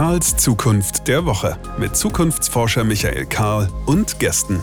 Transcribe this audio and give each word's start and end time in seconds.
Karls 0.00 0.34
Zukunft 0.38 1.08
der 1.08 1.26
Woche 1.26 1.58
mit 1.78 1.94
Zukunftsforscher 1.94 2.84
Michael 2.84 3.26
Karl 3.26 3.68
und 3.84 4.18
Gästen. 4.18 4.58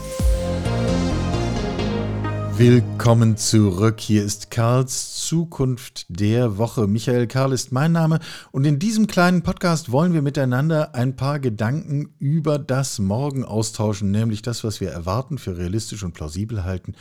Willkommen 2.55 3.37
zurück. 3.37 3.99
Hier 3.99 4.23
ist 4.23 4.49
Karls 4.49 5.27
Zukunft 5.27 6.07
der 6.09 6.57
Woche. 6.57 6.87
Michael 6.87 7.27
Karl 7.27 7.53
ist 7.53 7.71
mein 7.71 7.91
Name 7.91 8.17
und 8.51 8.65
in 8.65 8.79
diesem 8.79 9.05
kleinen 9.05 9.43
Podcast 9.43 9.91
wollen 9.91 10.13
wir 10.13 10.23
miteinander 10.23 10.95
ein 10.95 11.15
paar 11.15 11.39
Gedanken 11.39 12.15
über 12.17 12.57
das 12.57 12.97
Morgen 12.97 13.45
austauschen, 13.45 14.09
nämlich 14.09 14.41
das, 14.41 14.63
was 14.63 14.81
wir 14.81 14.89
erwarten, 14.89 15.37
für 15.37 15.55
realistisch 15.55 16.01
und 16.01 16.15
plausibel 16.15 16.63
halten 16.63 16.95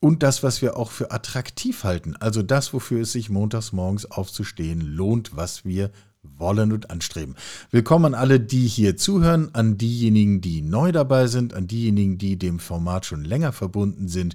und 0.00 0.22
das, 0.22 0.42
was 0.42 0.62
wir 0.62 0.76
auch 0.76 0.90
für 0.90 1.10
attraktiv 1.10 1.84
halten, 1.84 2.16
also 2.16 2.42
das, 2.42 2.72
wofür 2.72 3.00
es 3.00 3.12
sich 3.12 3.30
montags 3.30 3.72
morgens 3.72 4.04
aufzustehen 4.10 4.80
lohnt, 4.82 5.36
was 5.36 5.64
wir 5.64 5.90
wollen 6.22 6.72
und 6.72 6.90
anstreben. 6.90 7.36
Willkommen 7.70 8.06
an 8.06 8.14
alle, 8.14 8.40
die 8.40 8.66
hier 8.66 8.96
zuhören, 8.96 9.54
an 9.54 9.78
diejenigen, 9.78 10.40
die 10.40 10.62
neu 10.62 10.92
dabei 10.92 11.26
sind, 11.26 11.54
an 11.54 11.66
diejenigen, 11.66 12.18
die 12.18 12.38
dem 12.38 12.58
Format 12.58 13.06
schon 13.06 13.24
länger 13.24 13.52
verbunden 13.52 14.08
sind. 14.08 14.34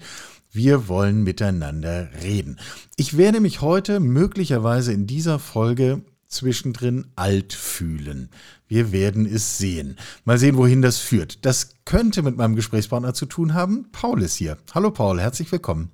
Wir 0.52 0.88
wollen 0.88 1.24
miteinander 1.24 2.10
reden. 2.22 2.60
Ich 2.96 3.18
werde 3.18 3.40
mich 3.40 3.62
heute 3.62 4.00
möglicherweise 4.00 4.94
in 4.94 5.08
dieser 5.08 5.40
Folge 5.40 6.02
zwischendrin 6.28 7.06
alt 7.16 7.54
fühlen. 7.54 8.30
Wir 8.68 8.92
werden 8.92 9.26
es 9.26 9.58
sehen. 9.58 9.98
Mal 10.26 10.38
sehen, 10.38 10.58
wohin 10.58 10.82
das 10.82 10.98
führt. 10.98 11.46
Das 11.46 11.76
könnte 11.86 12.22
mit 12.22 12.38
meinem 12.38 12.56
Gesprächspartner 12.56 13.14
zu 13.14 13.26
tun 13.26 13.54
haben. 13.54 13.90
Paul 13.92 14.22
ist 14.22 14.36
hier. 14.36 14.58
Hallo 14.74 14.92
Paul, 14.92 15.20
herzlich 15.20 15.52
willkommen. 15.52 15.92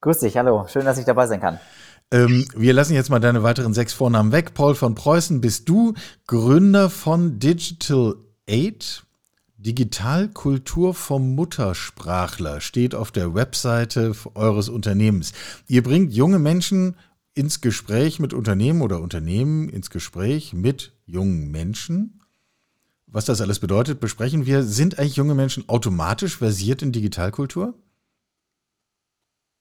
Grüß 0.00 0.20
dich, 0.20 0.36
hallo. 0.36 0.66
Schön, 0.68 0.84
dass 0.84 0.98
ich 0.98 1.04
dabei 1.04 1.26
sein 1.26 1.40
kann. 1.40 1.58
Ähm, 2.10 2.46
wir 2.56 2.72
lassen 2.72 2.94
jetzt 2.94 3.10
mal 3.10 3.18
deine 3.18 3.42
weiteren 3.42 3.74
sechs 3.74 3.92
Vornamen 3.92 4.32
weg. 4.32 4.54
Paul 4.54 4.74
von 4.74 4.94
Preußen 4.94 5.40
bist 5.40 5.68
du, 5.68 5.94
Gründer 6.26 6.88
von 6.90 7.38
Digital 7.38 8.16
Aid. 8.46 9.04
Digitalkultur 9.58 10.94
vom 10.94 11.34
Muttersprachler 11.34 12.60
steht 12.60 12.94
auf 12.94 13.10
der 13.10 13.34
Webseite 13.34 14.14
eures 14.34 14.68
Unternehmens. 14.68 15.32
Ihr 15.66 15.82
bringt 15.82 16.12
junge 16.12 16.38
Menschen 16.38 16.94
ins 17.34 17.60
Gespräch 17.60 18.20
mit 18.20 18.32
Unternehmen 18.32 18.82
oder 18.82 19.00
Unternehmen 19.00 19.68
ins 19.68 19.90
Gespräch 19.90 20.52
mit 20.52 20.92
jungen 21.06 21.50
Menschen. 21.50 22.20
Was 23.06 23.24
das 23.24 23.40
alles 23.40 23.58
bedeutet, 23.58 24.00
besprechen 24.00 24.46
wir. 24.46 24.62
Sind 24.62 24.98
eigentlich 24.98 25.16
junge 25.16 25.34
Menschen 25.34 25.68
automatisch 25.68 26.36
versiert 26.36 26.82
in 26.82 26.92
Digitalkultur? 26.92 27.74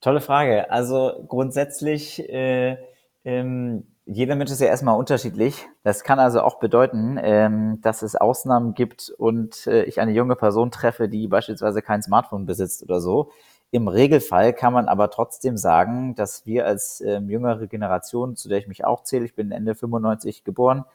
Tolle 0.01 0.21
Frage. 0.21 0.69
Also 0.69 1.25
grundsätzlich, 1.27 2.27
äh, 2.29 2.77
ähm, 3.25 3.87
jeder 4.05 4.35
Mensch 4.35 4.51
ist 4.51 4.61
ja 4.61 4.67
erstmal 4.67 4.97
unterschiedlich. 4.97 5.67
Das 5.83 6.03
kann 6.03 6.19
also 6.19 6.41
auch 6.41 6.59
bedeuten, 6.59 7.19
ähm, 7.21 7.81
dass 7.81 8.03
es 8.03 8.15
Ausnahmen 8.15 8.73
gibt 8.73 9.09
und 9.17 9.67
äh, 9.67 9.83
ich 9.83 9.99
eine 9.99 10.11
junge 10.11 10.35
Person 10.35 10.71
treffe, 10.71 11.09
die 11.09 11.27
beispielsweise 11.27 11.81
kein 11.81 12.01
Smartphone 12.01 12.45
besitzt 12.45 12.83
oder 12.83 13.01
so. 13.01 13.31
Im 13.71 13.89
Regelfall 13.89 14.53
kann 14.53 14.71
man 14.71 14.87
aber 14.87 15.09
trotzdem 15.09 15.57
sagen, 15.57 16.15
dass 16.15 16.45
wir 16.45 16.65
als 16.65 17.01
ähm, 17.01 17.29
jüngere 17.29 17.67
Generation, 17.67 18.37
zu 18.37 18.47
der 18.47 18.59
ich 18.59 18.67
mich 18.67 18.85
auch 18.85 19.03
zähle, 19.03 19.25
ich 19.25 19.35
bin 19.35 19.51
Ende 19.51 19.75
95 19.75 20.45
geboren, 20.45 20.85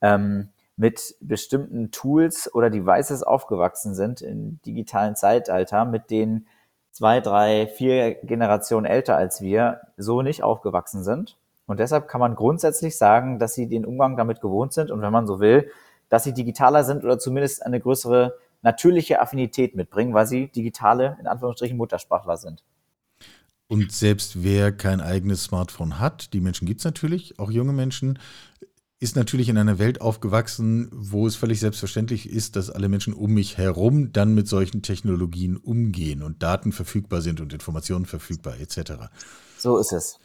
ähm, 0.00 0.48
mit 0.76 1.14
bestimmten 1.20 1.90
Tools 1.90 2.52
oder 2.54 2.70
Devices 2.70 3.22
aufgewachsen 3.22 3.94
sind 3.94 4.22
im 4.22 4.60
digitalen 4.64 5.14
Zeitalter, 5.14 5.84
mit 5.84 6.10
denen 6.10 6.46
zwei, 6.92 7.20
drei, 7.20 7.66
vier 7.66 8.14
Generationen 8.22 8.86
älter 8.86 9.16
als 9.16 9.40
wir 9.40 9.80
so 9.96 10.22
nicht 10.22 10.42
aufgewachsen 10.42 11.02
sind. 11.02 11.36
Und 11.66 11.80
deshalb 11.80 12.06
kann 12.06 12.20
man 12.20 12.34
grundsätzlich 12.34 12.96
sagen, 12.96 13.38
dass 13.38 13.54
sie 13.54 13.68
den 13.68 13.84
Umgang 13.84 14.16
damit 14.16 14.40
gewohnt 14.40 14.72
sind 14.72 14.90
und 14.90 15.00
wenn 15.00 15.12
man 15.12 15.26
so 15.26 15.40
will, 15.40 15.70
dass 16.08 16.24
sie 16.24 16.34
digitaler 16.34 16.84
sind 16.84 17.04
oder 17.04 17.18
zumindest 17.18 17.64
eine 17.64 17.80
größere 17.80 18.36
natürliche 18.60 19.20
Affinität 19.20 19.74
mitbringen, 19.74 20.14
weil 20.14 20.26
sie 20.26 20.48
digitale, 20.48 21.16
in 21.18 21.26
Anführungsstrichen, 21.26 21.76
Muttersprachler 21.76 22.36
sind. 22.36 22.62
Und 23.68 23.90
selbst 23.90 24.42
wer 24.42 24.70
kein 24.70 25.00
eigenes 25.00 25.44
Smartphone 25.44 25.98
hat, 25.98 26.34
die 26.34 26.40
Menschen 26.40 26.66
gibt 26.66 26.80
es 26.80 26.84
natürlich, 26.84 27.38
auch 27.38 27.50
junge 27.50 27.72
Menschen, 27.72 28.18
ist 29.02 29.16
natürlich 29.16 29.48
in 29.48 29.58
einer 29.58 29.80
Welt 29.80 30.00
aufgewachsen, 30.00 30.88
wo 30.92 31.26
es 31.26 31.34
völlig 31.34 31.58
selbstverständlich 31.58 32.30
ist, 32.30 32.54
dass 32.54 32.70
alle 32.70 32.88
Menschen 32.88 33.14
um 33.14 33.32
mich 33.32 33.58
herum 33.58 34.12
dann 34.12 34.32
mit 34.32 34.46
solchen 34.46 34.82
Technologien 34.82 35.56
umgehen 35.56 36.22
und 36.22 36.44
Daten 36.44 36.70
verfügbar 36.70 37.20
sind 37.20 37.40
und 37.40 37.52
Informationen 37.52 38.06
verfügbar 38.06 38.60
etc. 38.60 38.92
So 39.58 39.78
ist 39.78 39.92
es. 39.92 40.18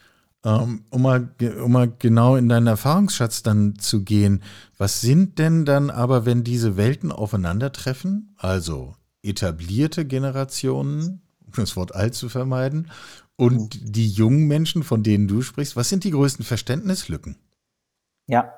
Ähm, 0.46 0.84
um 0.92 1.02
mal, 1.02 1.28
um 1.60 1.72
mal 1.72 1.92
genau 1.98 2.36
in 2.36 2.50
deinen 2.50 2.68
Erfahrungsschatz 2.68 3.42
dann 3.42 3.80
zu 3.80 4.04
gehen, 4.04 4.44
was 4.78 5.02
sind 5.02 5.40
denn 5.40 5.66
dann 5.66 5.90
aber, 5.90 6.28
wenn 6.28 6.44
diese 6.44 6.78
Welten 6.78 7.12
aufeinandertreffen, 7.12 8.36
also 8.38 8.94
etablierte 9.24 10.06
Generationen, 10.06 11.24
um 11.48 11.54
das 11.56 11.76
Wort 11.76 11.96
alt 11.96 12.14
zu 12.14 12.30
vermeiden, 12.30 12.92
und 13.38 13.82
mhm. 13.82 13.92
die 13.92 14.08
jungen 14.08 14.46
Menschen, 14.46 14.84
von 14.84 15.02
denen 15.02 15.28
du 15.28 15.42
sprichst, 15.42 15.76
was 15.76 15.90
sind 15.90 16.04
die 16.04 16.12
größten 16.12 16.46
Verständnislücken? 16.46 17.38
Ja, 18.28 18.54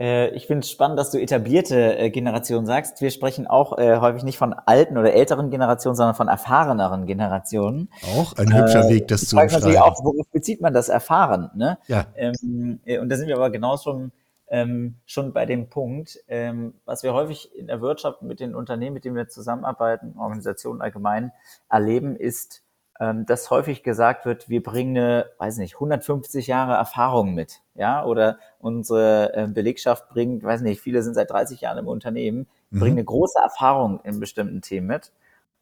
ich 0.00 0.46
finde 0.46 0.64
es 0.64 0.70
spannend, 0.70 0.98
dass 0.98 1.10
du 1.10 1.18
etablierte 1.18 1.98
äh, 1.98 2.08
Generationen 2.08 2.64
sagst. 2.66 3.02
Wir 3.02 3.10
sprechen 3.10 3.46
auch 3.46 3.76
äh, 3.76 3.98
häufig 3.98 4.22
nicht 4.22 4.38
von 4.38 4.54
alten 4.54 4.96
oder 4.96 5.12
älteren 5.12 5.50
Generationen, 5.50 5.94
sondern 5.94 6.14
von 6.14 6.28
erfahreneren 6.28 7.04
Generationen. 7.06 7.90
Auch 8.16 8.32
ein 8.38 8.50
hübscher 8.50 8.88
Weg, 8.88 9.08
das 9.08 9.26
zu 9.26 9.36
beschreiben. 9.36 9.52
natürlich 9.52 9.78
auch, 9.78 10.02
worauf 10.02 10.26
bezieht 10.30 10.62
man 10.62 10.72
das 10.72 10.88
Erfahren? 10.88 11.50
Ne? 11.54 11.76
Ja. 11.86 12.06
Ähm, 12.16 12.80
und 13.00 13.10
da 13.10 13.16
sind 13.16 13.28
wir 13.28 13.36
aber 13.36 13.50
genau 13.50 13.76
schon, 13.76 14.12
ähm, 14.48 14.96
schon 15.04 15.34
bei 15.34 15.44
dem 15.44 15.68
Punkt, 15.68 16.18
ähm, 16.28 16.72
was 16.86 17.02
wir 17.02 17.12
häufig 17.12 17.54
in 17.54 17.66
der 17.66 17.82
Wirtschaft 17.82 18.22
mit 18.22 18.40
den 18.40 18.54
Unternehmen, 18.54 18.94
mit 18.94 19.04
denen 19.04 19.16
wir 19.16 19.28
zusammenarbeiten, 19.28 20.14
Organisationen 20.18 20.80
allgemein 20.80 21.30
erleben, 21.68 22.16
ist, 22.16 22.62
ähm, 23.00 23.24
dass 23.24 23.50
häufig 23.50 23.82
gesagt 23.82 24.26
wird, 24.26 24.50
wir 24.50 24.62
bringen 24.62 24.96
eine, 24.96 25.30
weiß 25.38 25.56
nicht, 25.56 25.74
150 25.74 26.46
Jahre 26.46 26.74
Erfahrung 26.74 27.34
mit, 27.34 27.62
ja, 27.74 28.04
oder 28.04 28.38
unsere 28.58 29.34
äh, 29.34 29.46
Belegschaft 29.48 30.10
bringt, 30.10 30.44
weiß 30.44 30.60
nicht, 30.60 30.82
viele 30.82 31.02
sind 31.02 31.14
seit 31.14 31.30
30 31.30 31.62
Jahren 31.62 31.78
im 31.78 31.88
Unternehmen, 31.88 32.46
mhm. 32.68 32.78
bringen 32.78 32.98
eine 32.98 33.04
große 33.04 33.38
Erfahrung 33.42 34.00
in 34.04 34.20
bestimmten 34.20 34.60
Themen 34.60 34.86
mit. 34.86 35.12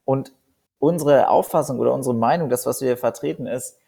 Und 0.05 0.33
unsere 0.81 1.29
Auffassung 1.29 1.79
oder 1.79 1.95
unsere 1.95 2.15
Meinung, 2.15 2.49
das, 2.51 2.67
was 2.67 2.81
wir 2.81 2.97
vertreten, 2.97 3.47
ist, 3.47 3.79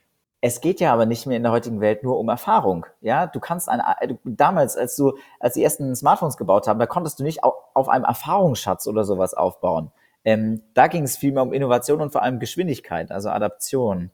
es 0.40 0.60
geht 0.60 0.80
ja 0.80 0.92
aber 0.92 1.04
nicht 1.04 1.26
mehr 1.26 1.36
in 1.36 1.42
der 1.42 1.52
heutigen 1.52 1.80
Welt 1.80 2.02
nur 2.02 2.18
um 2.18 2.28
Erfahrung. 2.28 2.86
Ja, 3.00 3.26
du 3.26 3.40
kannst 3.40 3.68
eine, 3.68 3.84
damals, 4.24 4.76
als 4.76 4.96
du, 4.96 5.18
als 5.38 5.54
die 5.54 5.62
ersten 5.62 5.94
Smartphones 5.94 6.36
gebaut 6.36 6.66
haben, 6.66 6.78
da 6.78 6.86
konntest 6.86 7.18
du 7.18 7.24
nicht 7.24 7.44
auf, 7.44 7.54
auf 7.74 7.88
einem 7.88 8.04
Erfahrungsschatz 8.04 8.86
oder 8.86 9.04
sowas 9.04 9.34
aufbauen. 9.34 9.90
Ähm, 10.24 10.62
da 10.74 10.86
ging 10.86 11.04
es 11.04 11.16
vielmehr 11.16 11.42
um 11.42 11.52
Innovation 11.52 12.00
und 12.00 12.12
vor 12.12 12.22
allem 12.22 12.38
Geschwindigkeit, 12.38 13.10
also 13.10 13.30
Adaption. 13.30 14.10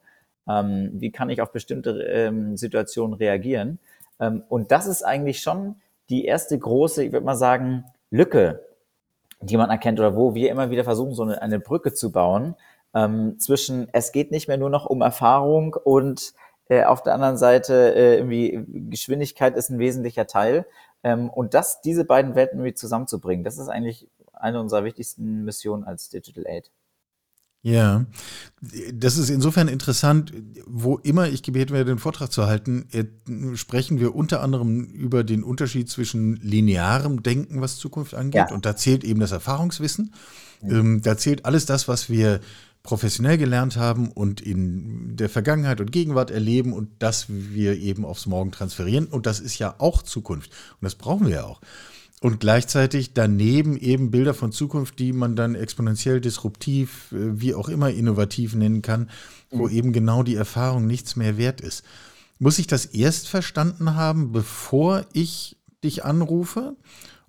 Ähm, 0.48 0.90
wie 0.94 1.10
kann 1.10 1.30
ich 1.30 1.40
auf 1.40 1.52
bestimmte 1.52 2.02
ähm, 2.02 2.56
Situationen 2.56 3.14
reagieren? 3.14 3.78
Ähm, 4.20 4.44
und 4.48 4.70
das 4.70 4.86
ist 4.86 5.02
eigentlich 5.02 5.40
schon 5.40 5.76
die 6.08 6.24
erste 6.24 6.58
große, 6.58 7.04
ich 7.04 7.12
würde 7.12 7.26
mal 7.26 7.36
sagen, 7.36 7.84
Lücke, 8.10 8.64
die 9.40 9.56
man 9.56 9.70
erkennt 9.70 9.98
oder 9.98 10.16
wo 10.16 10.34
wir 10.34 10.50
immer 10.50 10.70
wieder 10.70 10.84
versuchen, 10.84 11.14
so 11.14 11.24
eine, 11.24 11.42
eine 11.42 11.58
Brücke 11.58 11.92
zu 11.92 12.12
bauen 12.12 12.54
ähm, 12.94 13.38
zwischen, 13.38 13.88
es 13.92 14.10
geht 14.12 14.30
nicht 14.30 14.48
mehr 14.48 14.56
nur 14.56 14.70
noch 14.70 14.86
um 14.86 15.02
Erfahrung 15.02 15.74
und 15.74 16.32
äh, 16.68 16.84
auf 16.84 17.02
der 17.02 17.14
anderen 17.14 17.36
Seite 17.36 17.94
äh, 17.94 18.16
irgendwie 18.16 18.64
Geschwindigkeit 18.90 19.56
ist 19.56 19.70
ein 19.70 19.78
wesentlicher 19.78 20.26
Teil. 20.26 20.66
Ähm, 21.04 21.28
und 21.28 21.54
das, 21.54 21.80
diese 21.82 22.04
beiden 22.04 22.34
Welten 22.34 22.58
irgendwie 22.58 22.74
zusammenzubringen, 22.74 23.44
das 23.44 23.58
ist 23.58 23.68
eigentlich 23.68 24.08
eine 24.36 24.60
unserer 24.60 24.84
wichtigsten 24.84 25.44
Missionen 25.44 25.84
als 25.84 26.08
Digital 26.08 26.46
Aid. 26.46 26.70
Ja, 27.62 28.06
das 28.92 29.16
ist 29.16 29.28
insofern 29.28 29.66
interessant. 29.66 30.32
Wo 30.66 30.98
immer 30.98 31.28
ich 31.28 31.42
gebeten 31.42 31.72
werde, 31.72 31.90
den 31.90 31.98
Vortrag 31.98 32.30
zu 32.30 32.46
halten, 32.46 32.86
sprechen 33.56 33.98
wir 33.98 34.14
unter 34.14 34.40
anderem 34.40 34.84
über 34.84 35.24
den 35.24 35.42
Unterschied 35.42 35.90
zwischen 35.90 36.36
linearem 36.36 37.24
Denken, 37.24 37.60
was 37.60 37.76
Zukunft 37.76 38.14
angeht. 38.14 38.50
Ja. 38.50 38.54
Und 38.54 38.66
da 38.66 38.76
zählt 38.76 39.02
eben 39.02 39.18
das 39.18 39.32
Erfahrungswissen. 39.32 40.14
Mhm. 40.62 41.02
Da 41.02 41.16
zählt 41.16 41.44
alles 41.44 41.66
das, 41.66 41.88
was 41.88 42.08
wir 42.08 42.38
professionell 42.84 43.36
gelernt 43.36 43.76
haben 43.76 44.12
und 44.12 44.40
in 44.40 45.16
der 45.16 45.28
Vergangenheit 45.28 45.80
und 45.80 45.90
Gegenwart 45.90 46.30
erleben 46.30 46.72
und 46.72 46.90
das 47.00 47.26
wir 47.28 47.76
eben 47.78 48.04
aufs 48.04 48.26
Morgen 48.26 48.52
transferieren. 48.52 49.06
Und 49.06 49.26
das 49.26 49.40
ist 49.40 49.58
ja 49.58 49.74
auch 49.78 50.02
Zukunft. 50.02 50.52
Und 50.52 50.84
das 50.84 50.94
brauchen 50.94 51.26
wir 51.26 51.34
ja 51.34 51.44
auch. 51.44 51.60
Und 52.22 52.40
gleichzeitig 52.40 53.12
daneben 53.12 53.76
eben 53.76 54.10
Bilder 54.10 54.32
von 54.32 54.50
Zukunft, 54.50 54.98
die 54.98 55.12
man 55.12 55.36
dann 55.36 55.54
exponentiell 55.54 56.20
disruptiv, 56.20 57.12
äh, 57.12 57.40
wie 57.40 57.54
auch 57.54 57.68
immer 57.68 57.90
innovativ 57.90 58.54
nennen 58.54 58.82
kann, 58.82 59.10
wo 59.50 59.68
mhm. 59.68 59.74
eben 59.74 59.92
genau 59.92 60.22
die 60.22 60.34
Erfahrung 60.34 60.86
nichts 60.86 61.16
mehr 61.16 61.36
wert 61.36 61.60
ist. 61.60 61.84
Muss 62.38 62.58
ich 62.58 62.66
das 62.66 62.86
erst 62.86 63.28
verstanden 63.28 63.94
haben, 63.94 64.32
bevor 64.32 65.06
ich 65.12 65.56
dich 65.84 66.04
anrufe? 66.04 66.76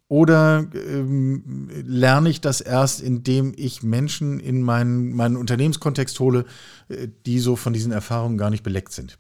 Oder 0.09 0.65
ähm, 0.73 1.69
lerne 1.85 2.29
ich 2.29 2.39
das 2.39 2.61
erst, 2.61 3.01
indem 3.01 3.53
ich 3.57 3.83
Menschen 3.83 4.39
in 4.39 4.61
meinen, 4.61 5.13
meinen 5.13 5.35
Unternehmenskontext 5.35 6.19
hole, 6.21 6.45
äh, 6.87 7.09
die 7.25 7.39
so 7.39 7.57
von 7.57 7.73
diesen 7.73 7.91
Erfahrungen 7.91 8.37
gar 8.37 8.49
nicht 8.49 8.63
beleckt 8.63 8.93
sind? 8.93 9.17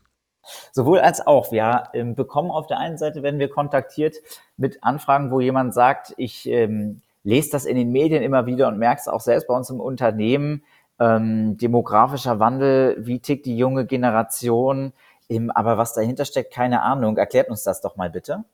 Sowohl 0.71 0.99
als 0.99 1.25
auch. 1.25 1.51
Wir 1.51 1.89
ähm, 1.93 2.15
bekommen 2.15 2.51
auf 2.51 2.67
der 2.67 2.79
einen 2.79 2.97
Seite, 2.97 3.23
werden 3.23 3.39
wir 3.39 3.49
kontaktiert 3.49 4.15
mit 4.57 4.83
Anfragen, 4.83 5.31
wo 5.31 5.39
jemand 5.39 5.73
sagt, 5.73 6.13
ich 6.17 6.47
ähm, 6.49 7.01
lese 7.23 7.51
das 7.51 7.65
in 7.65 7.75
den 7.75 7.91
Medien 7.91 8.23
immer 8.23 8.45
wieder 8.45 8.67
und 8.67 8.77
merke 8.77 9.01
es 9.01 9.07
auch 9.07 9.21
selbst 9.21 9.47
bei 9.47 9.55
uns 9.55 9.69
im 9.69 9.79
Unternehmen. 9.79 10.63
Ähm, 10.99 11.57
demografischer 11.57 12.39
Wandel, 12.39 12.95
wie 12.99 13.19
tickt 13.19 13.45
die 13.45 13.57
junge 13.57 13.85
Generation? 13.85 14.93
Ähm, 15.29 15.51
aber 15.51 15.77
was 15.77 15.93
dahinter 15.93 16.25
steckt, 16.25 16.53
keine 16.53 16.81
Ahnung. 16.81 17.17
Erklärt 17.17 17.49
uns 17.49 17.63
das 17.63 17.81
doch 17.81 17.95
mal 17.97 18.09
bitte. 18.09 18.45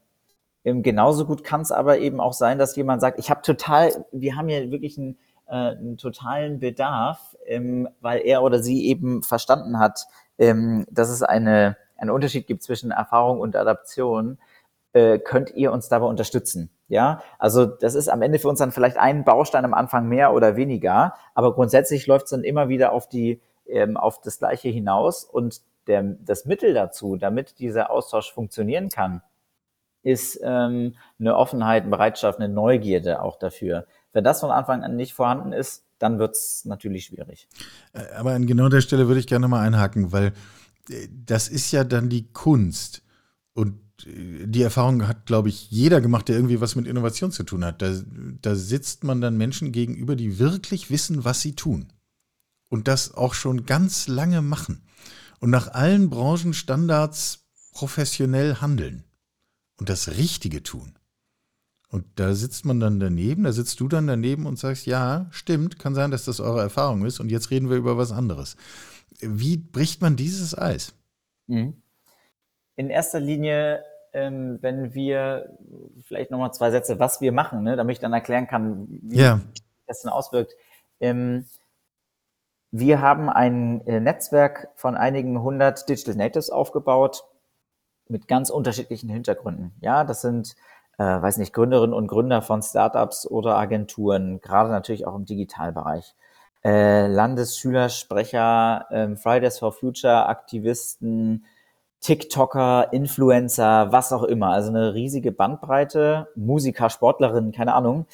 Ähm, 0.65 0.81
genauso 0.81 1.25
gut 1.25 1.43
kann 1.43 1.61
es 1.61 1.71
aber 1.71 1.99
eben 1.99 2.19
auch 2.19 2.33
sein, 2.33 2.57
dass 2.57 2.75
jemand 2.75 3.01
sagt, 3.01 3.19
ich 3.19 3.29
habe 3.29 3.41
total, 3.41 4.05
wir 4.11 4.35
haben 4.35 4.47
hier 4.47 4.71
wirklich 4.71 4.97
einen, 4.97 5.17
äh, 5.47 5.53
einen 5.53 5.97
totalen 5.97 6.59
Bedarf, 6.59 7.35
ähm, 7.45 7.89
weil 8.01 8.21
er 8.21 8.43
oder 8.43 8.59
sie 8.59 8.85
eben 8.87 9.23
verstanden 9.23 9.79
hat, 9.79 10.07
ähm, 10.37 10.85
dass 10.89 11.09
es 11.09 11.21
eine, 11.21 11.77
einen 12.03 12.15
Unterschied 12.15 12.47
gibt 12.47 12.63
zwischen 12.63 12.91
Erfahrung 12.91 13.39
und 13.39 13.55
Adaption. 13.55 14.37
Äh, 14.93 15.19
könnt 15.19 15.51
ihr 15.55 15.71
uns 15.71 15.89
dabei 15.89 16.05
unterstützen? 16.05 16.69
Ja, 16.87 17.23
also 17.39 17.65
das 17.65 17.95
ist 17.95 18.09
am 18.09 18.21
Ende 18.21 18.37
für 18.37 18.49
uns 18.49 18.59
dann 18.59 18.71
vielleicht 18.71 18.97
ein 18.97 19.23
Baustein 19.23 19.65
am 19.65 19.73
Anfang 19.73 20.07
mehr 20.07 20.33
oder 20.33 20.55
weniger, 20.55 21.15
aber 21.33 21.55
grundsätzlich 21.55 22.05
läuft 22.05 22.25
es 22.25 22.31
dann 22.31 22.43
immer 22.43 22.69
wieder 22.69 22.91
auf 22.91 23.09
die 23.09 23.41
ähm, 23.67 23.97
auf 23.97 24.21
das 24.21 24.37
Gleiche 24.37 24.69
hinaus 24.69 25.23
und 25.23 25.61
der, 25.87 26.03
das 26.03 26.45
Mittel 26.45 26.73
dazu, 26.73 27.15
damit 27.15 27.59
dieser 27.59 27.89
Austausch 27.89 28.31
funktionieren 28.31 28.89
kann, 28.89 29.21
ist 30.03 30.39
ähm, 30.43 30.95
eine 31.19 31.35
Offenheit, 31.35 31.83
eine 31.83 31.91
Bereitschaft, 31.91 32.39
eine 32.39 32.53
Neugierde 32.53 33.21
auch 33.21 33.37
dafür. 33.37 33.85
Wenn 34.11 34.23
das 34.23 34.41
von 34.41 34.51
Anfang 34.51 34.83
an 34.83 34.95
nicht 34.95 35.13
vorhanden 35.13 35.53
ist, 35.53 35.85
dann 35.97 36.19
wird 36.19 36.35
es 36.35 36.65
natürlich 36.65 37.05
schwierig. 37.05 37.47
Äh, 37.93 38.13
aber 38.15 38.31
an 38.31 38.45
genau 38.45 38.69
der 38.69 38.81
Stelle 38.81 39.07
würde 39.07 39.19
ich 39.19 39.27
gerne 39.27 39.47
mal 39.47 39.61
einhaken, 39.61 40.11
weil 40.11 40.33
das 41.09 41.47
ist 41.47 41.71
ja 41.71 41.83
dann 41.83 42.09
die 42.09 42.31
Kunst. 42.31 43.03
Und 43.53 43.79
äh, 44.05 44.47
die 44.47 44.61
Erfahrung 44.61 45.07
hat, 45.07 45.25
glaube 45.25 45.49
ich, 45.49 45.71
jeder 45.71 46.01
gemacht, 46.01 46.27
der 46.27 46.35
irgendwie 46.35 46.61
was 46.61 46.75
mit 46.75 46.87
Innovation 46.87 47.31
zu 47.31 47.43
tun 47.43 47.63
hat. 47.65 47.81
Da, 47.81 47.93
da 48.41 48.55
sitzt 48.55 49.03
man 49.03 49.21
dann 49.21 49.37
Menschen 49.37 49.71
gegenüber, 49.71 50.15
die 50.15 50.39
wirklich 50.39 50.89
wissen, 50.89 51.23
was 51.23 51.41
sie 51.41 51.55
tun. 51.55 51.91
Und 52.69 52.87
das 52.87 53.13
auch 53.13 53.33
schon 53.33 53.65
ganz 53.65 54.07
lange 54.07 54.41
machen. 54.41 54.81
Und 55.39 55.49
nach 55.49 55.67
allen 55.67 56.09
Branchenstandards 56.09 57.45
professionell 57.71 58.55
handeln 58.55 59.03
und 59.77 59.89
das 59.89 60.09
Richtige 60.09 60.63
tun. 60.63 60.93
Und 61.89 62.05
da 62.15 62.33
sitzt 62.33 62.65
man 62.65 62.79
dann 62.79 62.99
daneben, 62.99 63.43
da 63.43 63.51
sitzt 63.51 63.79
du 63.79 63.87
dann 63.87 64.07
daneben 64.07 64.47
und 64.47 64.57
sagst, 64.57 64.87
ja, 64.87 65.27
stimmt, 65.29 65.77
kann 65.77 65.93
sein, 65.93 66.09
dass 66.09 66.25
das 66.25 66.39
eure 66.39 66.61
Erfahrung 66.61 67.05
ist 67.05 67.19
und 67.19 67.29
jetzt 67.29 67.51
reden 67.51 67.69
wir 67.69 67.77
über 67.77 67.97
was 67.97 68.11
anderes. 68.11 68.55
Wie 69.19 69.57
bricht 69.57 70.01
man 70.01 70.15
dieses 70.15 70.57
Eis? 70.57 70.93
Mhm. 71.47 71.81
In 72.75 72.89
erster 72.89 73.19
Linie, 73.19 73.83
ähm, 74.13 74.57
wenn 74.61 74.93
wir 74.93 75.57
vielleicht 76.05 76.31
nochmal 76.31 76.53
zwei 76.53 76.71
Sätze, 76.71 76.99
was 76.99 77.21
wir 77.21 77.31
machen, 77.31 77.63
ne, 77.63 77.75
damit 77.75 77.93
ich 77.93 77.99
dann 77.99 78.13
erklären 78.13 78.47
kann, 78.47 78.87
wie 78.89 79.17
ja. 79.17 79.39
das 79.87 80.01
denn 80.01 80.11
auswirkt. 80.11 80.53
Ähm, 80.99 81.45
wir 82.71 83.01
haben 83.01 83.29
ein 83.29 83.85
äh, 83.85 83.99
Netzwerk 83.99 84.69
von 84.75 84.95
einigen 84.95 85.41
hundert 85.41 85.87
Digital 85.87 86.15
Natives 86.15 86.49
aufgebaut 86.49 87.23
mit 88.07 88.27
ganz 88.27 88.49
unterschiedlichen 88.49 89.09
Hintergründen. 89.09 89.73
Ja, 89.81 90.03
das 90.03 90.21
sind, 90.21 90.55
äh, 90.97 91.03
weiß 91.03 91.37
nicht, 91.37 91.53
Gründerinnen 91.53 91.93
und 91.93 92.07
Gründer 92.07 92.41
von 92.41 92.63
Startups 92.63 93.27
oder 93.27 93.57
Agenturen, 93.57 94.41
gerade 94.41 94.71
natürlich 94.71 95.05
auch 95.05 95.15
im 95.15 95.25
Digitalbereich. 95.25 96.15
Äh, 96.63 97.07
Landesschülersprecher, 97.07 98.85
äh, 98.89 99.15
Fridays 99.15 99.59
for 99.59 99.73
Future 99.73 100.27
Aktivisten, 100.27 101.45
TikToker, 101.99 102.91
Influencer, 102.91 103.91
was 103.91 104.13
auch 104.13 104.23
immer. 104.23 104.49
Also 104.49 104.69
eine 104.69 104.93
riesige 104.93 105.31
Bandbreite, 105.31 106.29
Musiker, 106.35 106.89
Sportlerinnen, 106.89 107.51
keine 107.51 107.73
Ahnung, 107.73 108.05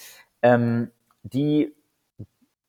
ähm, 0.42 0.92
die 1.24 1.76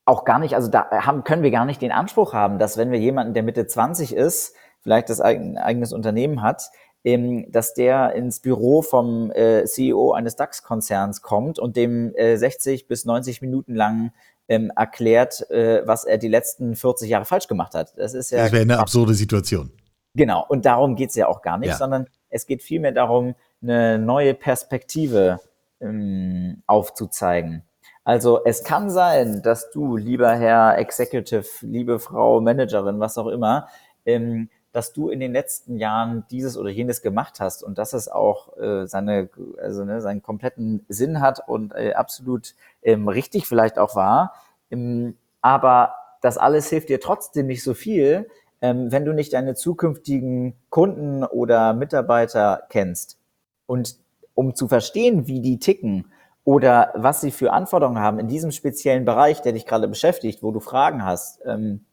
auch 0.05 0.25
gar 0.25 0.39
nicht, 0.39 0.55
also 0.55 0.69
da 0.69 0.91
haben, 0.91 1.25
können 1.25 1.43
wir 1.43 1.51
gar 1.51 1.65
nicht 1.65 1.81
den 1.83 1.93
Anspruch 1.93 2.33
haben, 2.33 2.59
dass 2.59 2.77
wenn 2.77 2.91
wir 2.91 2.99
jemanden, 2.99 3.35
der 3.35 3.43
Mitte 3.43 3.67
20 3.67 4.15
ist, 4.15 4.55
vielleicht 4.83 5.09
das 5.09 5.21
ein 5.21 5.57
eigenes 5.57 5.93
Unternehmen 5.93 6.43
hat, 6.43 6.71
ähm, 7.05 7.51
dass 7.51 7.75
der 7.75 8.15
ins 8.15 8.41
Büro 8.41 8.83
vom 8.83 9.31
äh, 9.31 9.65
CEO 9.65 10.13
eines 10.13 10.37
DAX-Konzerns 10.37 11.23
kommt 11.23 11.59
und 11.59 11.77
dem 11.77 12.15
äh, 12.15 12.37
60 12.37 12.89
bis 12.89 13.05
90 13.05 13.41
Minuten 13.41 13.75
lang 13.75 14.13
ähm, 14.51 14.73
erklärt, 14.75 15.49
äh, 15.51 15.87
was 15.87 16.05
er 16.05 16.19
die 16.19 16.29
letzten 16.29 16.75
40 16.75 17.09
Jahre 17.09 17.25
falsch 17.25 17.47
gemacht 17.47 17.75
hat. 17.75 17.97
Das 17.97 18.15
ist 18.15 18.31
ja. 18.31 18.43
Das 18.43 18.53
wäre 18.53 18.63
eine 18.63 18.81
absurde 18.81 19.15
Situation. 19.15 19.71
Genau, 20.15 20.45
und 20.49 20.67
darum 20.67 20.97
geht's 20.97 21.15
ja 21.15 21.29
auch 21.29 21.41
gar 21.41 21.57
nicht, 21.57 21.71
ja. 21.71 21.77
sondern 21.77 22.09
es 22.31 22.47
geht 22.47 22.61
vielmehr 22.61 22.91
darum, 22.91 23.37
eine 23.63 23.97
neue 23.99 24.35
Perspektive 24.35 25.39
ähm, 25.81 26.65
aufzuzeigen. 26.67 27.63
Also 28.03 28.45
es 28.45 28.65
kann 28.65 28.91
sein, 28.91 29.41
dass 29.43 29.71
du, 29.71 29.97
lieber 29.97 30.35
Herr 30.35 30.79
Executive, 30.79 31.47
liebe 31.61 32.01
Frau 32.01 32.41
Managerin, 32.41 32.99
was 32.99 33.19
auch 33.19 33.29
immer, 33.29 33.69
ähm, 34.05 34.51
dass 34.73 34.93
du 34.93 35.11
in 35.11 35.21
den 35.21 35.33
letzten 35.33 35.77
Jahren 35.77 36.25
dieses 36.31 36.57
oder 36.57 36.71
jenes 36.71 37.03
gemacht 37.03 37.41
hast 37.41 37.63
und 37.63 37.79
dass 37.79 37.93
es 37.93 38.09
auch 38.09 38.57
äh, 38.57 38.87
seine, 38.87 39.29
also 39.61 39.85
ne, 39.85 40.01
seinen 40.01 40.23
kompletten 40.23 40.85
Sinn 40.89 41.21
hat 41.21 41.49
und 41.49 41.75
äh, 41.75 41.93
absolut 41.95 42.55
ähm, 42.83 43.09
richtig 43.09 43.47
vielleicht 43.47 43.79
auch 43.79 43.97
war. 43.97 44.35
Ähm, 44.71 45.17
aber 45.41 45.95
das 46.23 46.39
alles 46.39 46.69
hilft 46.69 46.89
dir 46.89 47.01
trotzdem 47.01 47.47
nicht 47.47 47.63
so 47.63 47.75
viel, 47.75 48.29
ähm, 48.61 48.93
wenn 48.93 49.05
du 49.05 49.13
nicht 49.13 49.33
deine 49.33 49.55
zukünftigen 49.55 50.55
Kunden 50.69 51.25
oder 51.25 51.73
Mitarbeiter 51.73 52.63
kennst. 52.69 53.19
Und 53.67 53.97
um 54.35 54.55
zu 54.55 54.69
verstehen, 54.69 55.27
wie 55.27 55.41
die 55.41 55.59
ticken, 55.59 56.07
oder 56.45 56.93
was 56.97 57.21
sie 57.21 57.31
für 57.31 57.53
Anforderungen 57.53 58.01
haben 58.01 58.19
in 58.19 58.29
diesem 58.29 58.51
speziellen 58.51 59.05
Bereich, 59.05 59.43
der 59.43 59.53
dich 59.53 59.67
gerade 59.67 59.89
beschäftigt, 59.89 60.43
wo 60.43 60.51
du 60.51 60.61
Fragen 60.61 61.05
hast, 61.05 61.41
ähm, 61.45 61.85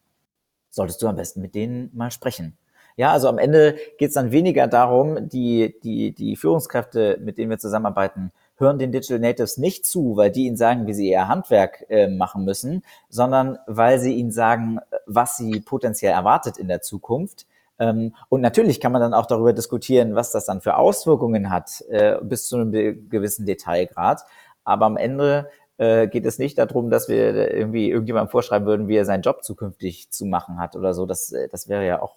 solltest 0.69 1.01
du 1.01 1.07
am 1.07 1.15
besten 1.15 1.41
mit 1.41 1.56
denen 1.56 1.91
mal 1.94 2.12
sprechen. 2.12 2.57
Ja, 2.97 3.11
also 3.11 3.29
am 3.29 3.38
Ende 3.38 3.77
geht 3.97 4.09
es 4.09 4.15
dann 4.15 4.31
weniger 4.31 4.67
darum, 4.67 5.29
die, 5.29 5.79
die, 5.83 6.11
die 6.13 6.35
Führungskräfte, 6.35 7.19
mit 7.23 7.38
denen 7.38 7.49
wir 7.49 7.59
zusammenarbeiten, 7.59 8.31
hören 8.57 8.79
den 8.79 8.91
Digital 8.91 9.19
Natives 9.19 9.57
nicht 9.57 9.85
zu, 9.85 10.17
weil 10.17 10.31
die 10.31 10.47
ihnen 10.47 10.57
sagen, 10.57 10.88
wie 10.88 10.94
sie 10.94 11.09
ihr 11.09 11.27
Handwerk 11.27 11.85
äh, 11.89 12.07
machen 12.07 12.44
müssen, 12.44 12.83
sondern 13.07 13.59
weil 13.67 13.99
sie 13.99 14.15
ihnen 14.15 14.31
sagen, 14.31 14.79
was 15.05 15.38
sie 15.38 15.59
potenziell 15.61 16.11
erwartet 16.11 16.57
in 16.57 16.68
der 16.68 16.81
Zukunft 16.81 17.45
ähm, 17.80 18.13
und 18.30 18.42
natürlich 18.42 18.80
kann 18.80 18.92
man 18.92 19.01
dann 19.01 19.13
auch 19.13 19.25
darüber 19.25 19.54
diskutieren, 19.54 20.16
was 20.16 20.31
das 20.31 20.45
dann 20.45 20.61
für 20.61 20.77
Auswirkungen 20.77 21.49
hat, 21.49 21.83
äh, 21.89 22.18
bis 22.21 22.47
zu 22.47 22.57
einem 22.57 23.09
gewissen 23.09 23.45
Detailgrad. 23.45 24.23
Aber 24.63 24.85
am 24.85 24.97
Ende 24.97 25.49
äh, 25.77 26.07
geht 26.07 26.25
es 26.25 26.39
nicht 26.39 26.57
darum, 26.57 26.89
dass 26.89 27.07
wir 27.07 27.53
irgendwie 27.53 27.89
irgendjemandem 27.89 28.29
vorschreiben 28.29 28.67
würden, 28.67 28.87
wie 28.87 28.95
er 28.95 29.05
seinen 29.05 29.21
Job 29.21 29.43
zukünftig 29.43 30.09
zu 30.09 30.25
machen 30.25 30.59
hat 30.59 30.75
oder 30.75 30.93
so. 30.93 31.05
Das, 31.05 31.31
äh, 31.31 31.47
das 31.49 31.67
wäre 31.69 31.85
ja 31.85 32.01
auch, 32.01 32.15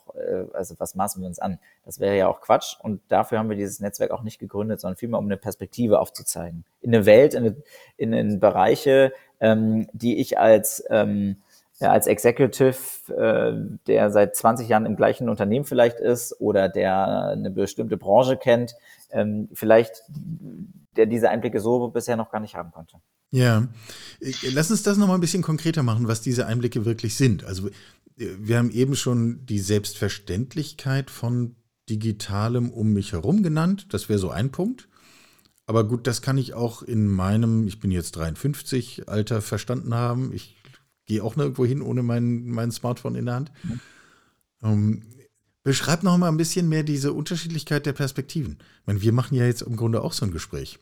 also 0.52 0.74
was 0.78 0.94
maßen 0.94 1.22
wir 1.22 1.28
uns 1.28 1.38
an? 1.38 1.58
Das 1.84 2.00
wäre 2.00 2.16
ja 2.16 2.28
auch 2.28 2.40
Quatsch. 2.40 2.76
Und 2.80 3.00
dafür 3.08 3.38
haben 3.38 3.48
wir 3.48 3.56
dieses 3.56 3.80
Netzwerk 3.80 4.10
auch 4.10 4.22
nicht 4.22 4.38
gegründet, 4.38 4.80
sondern 4.80 4.96
vielmehr, 4.96 5.18
um 5.18 5.26
eine 5.26 5.36
Perspektive 5.36 6.00
aufzuzeigen. 6.00 6.64
In 6.80 6.94
eine 6.94 7.06
Welt, 7.06 7.34
in, 7.34 7.44
eine, 7.44 7.56
in, 7.96 8.12
in 8.12 8.40
Bereiche, 8.40 9.12
ähm, 9.40 9.88
die 9.92 10.18
ich 10.20 10.38
als 10.38 10.84
ähm, 10.90 11.36
ja, 11.80 11.90
als 11.90 12.06
Executive, 12.06 12.76
äh, 13.08 13.78
der 13.86 14.10
seit 14.10 14.36
20 14.36 14.68
Jahren 14.68 14.84
im 14.84 14.96
gleichen 14.96 15.30
Unternehmen 15.30 15.64
vielleicht 15.64 15.98
ist 15.98 16.38
oder 16.38 16.68
der 16.68 17.30
eine 17.30 17.50
bestimmte 17.50 17.96
Branche 17.96 18.36
kennt, 18.36 18.74
ähm, 19.10 19.48
vielleicht 19.54 20.02
der 20.96 21.06
diese 21.06 21.30
Einblicke 21.30 21.60
so 21.60 21.88
bisher 21.88 22.16
noch 22.16 22.30
gar 22.30 22.40
nicht 22.40 22.54
haben 22.54 22.70
konnte. 22.72 22.98
Ja, 23.30 23.68
lass 24.52 24.70
uns 24.70 24.82
das 24.82 24.98
nochmal 24.98 25.16
ein 25.16 25.20
bisschen 25.20 25.42
konkreter 25.42 25.82
machen, 25.82 26.08
was 26.08 26.20
diese 26.20 26.46
Einblicke 26.46 26.84
wirklich 26.84 27.14
sind. 27.14 27.44
Also 27.44 27.70
wir 28.16 28.58
haben 28.58 28.70
eben 28.70 28.96
schon 28.96 29.46
die 29.46 29.60
Selbstverständlichkeit 29.60 31.10
von 31.10 31.56
digitalem 31.88 32.70
um 32.70 32.92
mich 32.92 33.12
herum 33.12 33.42
genannt. 33.42 33.86
Das 33.90 34.08
wäre 34.08 34.18
so 34.18 34.30
ein 34.30 34.50
Punkt. 34.50 34.88
Aber 35.66 35.86
gut, 35.86 36.06
das 36.06 36.20
kann 36.20 36.36
ich 36.36 36.54
auch 36.54 36.82
in 36.82 37.06
meinem, 37.06 37.66
ich 37.68 37.78
bin 37.78 37.92
jetzt 37.92 38.16
53, 38.16 39.08
Alter 39.08 39.40
verstanden 39.40 39.94
haben. 39.94 40.32
Ich 40.32 40.56
gehe 41.06 41.22
auch 41.22 41.36
nirgendwo 41.36 41.64
hin 41.64 41.80
ohne 41.82 42.02
mein, 42.02 42.46
mein 42.46 42.72
Smartphone 42.72 43.14
in 43.14 43.26
der 43.26 43.34
Hand. 43.36 43.52
Mhm. 43.62 43.80
Um, 44.62 45.02
beschreib 45.62 46.02
noch 46.02 46.16
mal 46.16 46.28
ein 46.28 46.36
bisschen 46.36 46.68
mehr 46.68 46.82
diese 46.82 47.12
Unterschiedlichkeit 47.12 47.86
der 47.86 47.92
Perspektiven. 47.92 48.58
Ich 48.80 48.86
meine, 48.86 49.02
wir 49.02 49.12
machen 49.12 49.36
ja 49.36 49.44
jetzt 49.44 49.62
im 49.62 49.76
Grunde 49.76 50.02
auch 50.02 50.12
so 50.12 50.24
ein 50.24 50.32
Gespräch. 50.32 50.78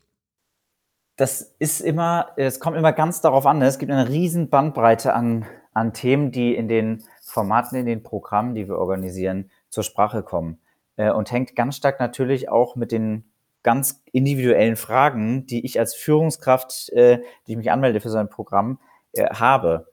Das 1.16 1.54
ist 1.58 1.80
immer, 1.80 2.28
es 2.37 2.61
kommt 2.61 2.76
immer 2.76 2.92
ganz 2.92 3.20
darauf 3.20 3.44
an. 3.44 3.58
Ne? 3.58 3.66
Es 3.66 3.78
gibt 3.78 3.90
eine 3.90 4.08
riesen 4.08 4.50
Bandbreite 4.50 5.14
an, 5.14 5.47
an 5.73 5.92
Themen, 5.92 6.30
die 6.30 6.54
in 6.54 6.68
den 6.68 7.02
Formaten, 7.23 7.76
in 7.76 7.87
den 7.87 8.04
Programmen, 8.04 8.54
die 8.54 8.68
wir 8.68 8.78
organisieren, 8.78 9.50
zur 9.68 9.82
Sprache 9.82 10.23
kommen. 10.23 10.61
Äh, 10.97 11.11
und 11.11 11.32
hängt 11.32 11.56
ganz 11.56 11.76
stark 11.76 11.99
natürlich 11.99 12.49
auch 12.49 12.76
mit 12.76 12.92
den 12.92 13.25
ganz 13.64 14.00
individuellen 14.12 14.76
Fragen, 14.76 15.47
die 15.47 15.64
ich 15.66 15.80
als 15.80 15.94
Führungskraft, 15.94 16.90
äh, 16.90 17.18
die 17.47 17.52
ich 17.52 17.58
mich 17.58 17.73
anmelde 17.73 18.00
für 18.00 18.11
so 18.11 18.18
ein 18.18 18.30
Programm, 18.30 18.78
äh, 19.12 19.26
habe. 19.26 19.88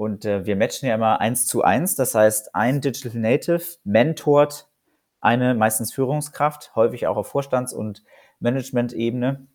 Und 0.00 0.24
äh, 0.24 0.46
wir 0.46 0.56
matchen 0.56 0.88
ja 0.88 0.94
immer 0.94 1.20
eins 1.20 1.44
zu 1.44 1.62
eins. 1.62 1.94
Das 1.94 2.14
heißt, 2.14 2.54
ein 2.54 2.80
Digital 2.80 3.20
Native 3.20 3.62
mentort 3.84 4.66
eine 5.20 5.52
meistens 5.54 5.92
Führungskraft, 5.92 6.74
häufig 6.74 7.06
auch 7.06 7.18
auf 7.18 7.26
Vorstands- 7.26 7.74
und 7.74 8.02
Management-Ebene. 8.38 9.46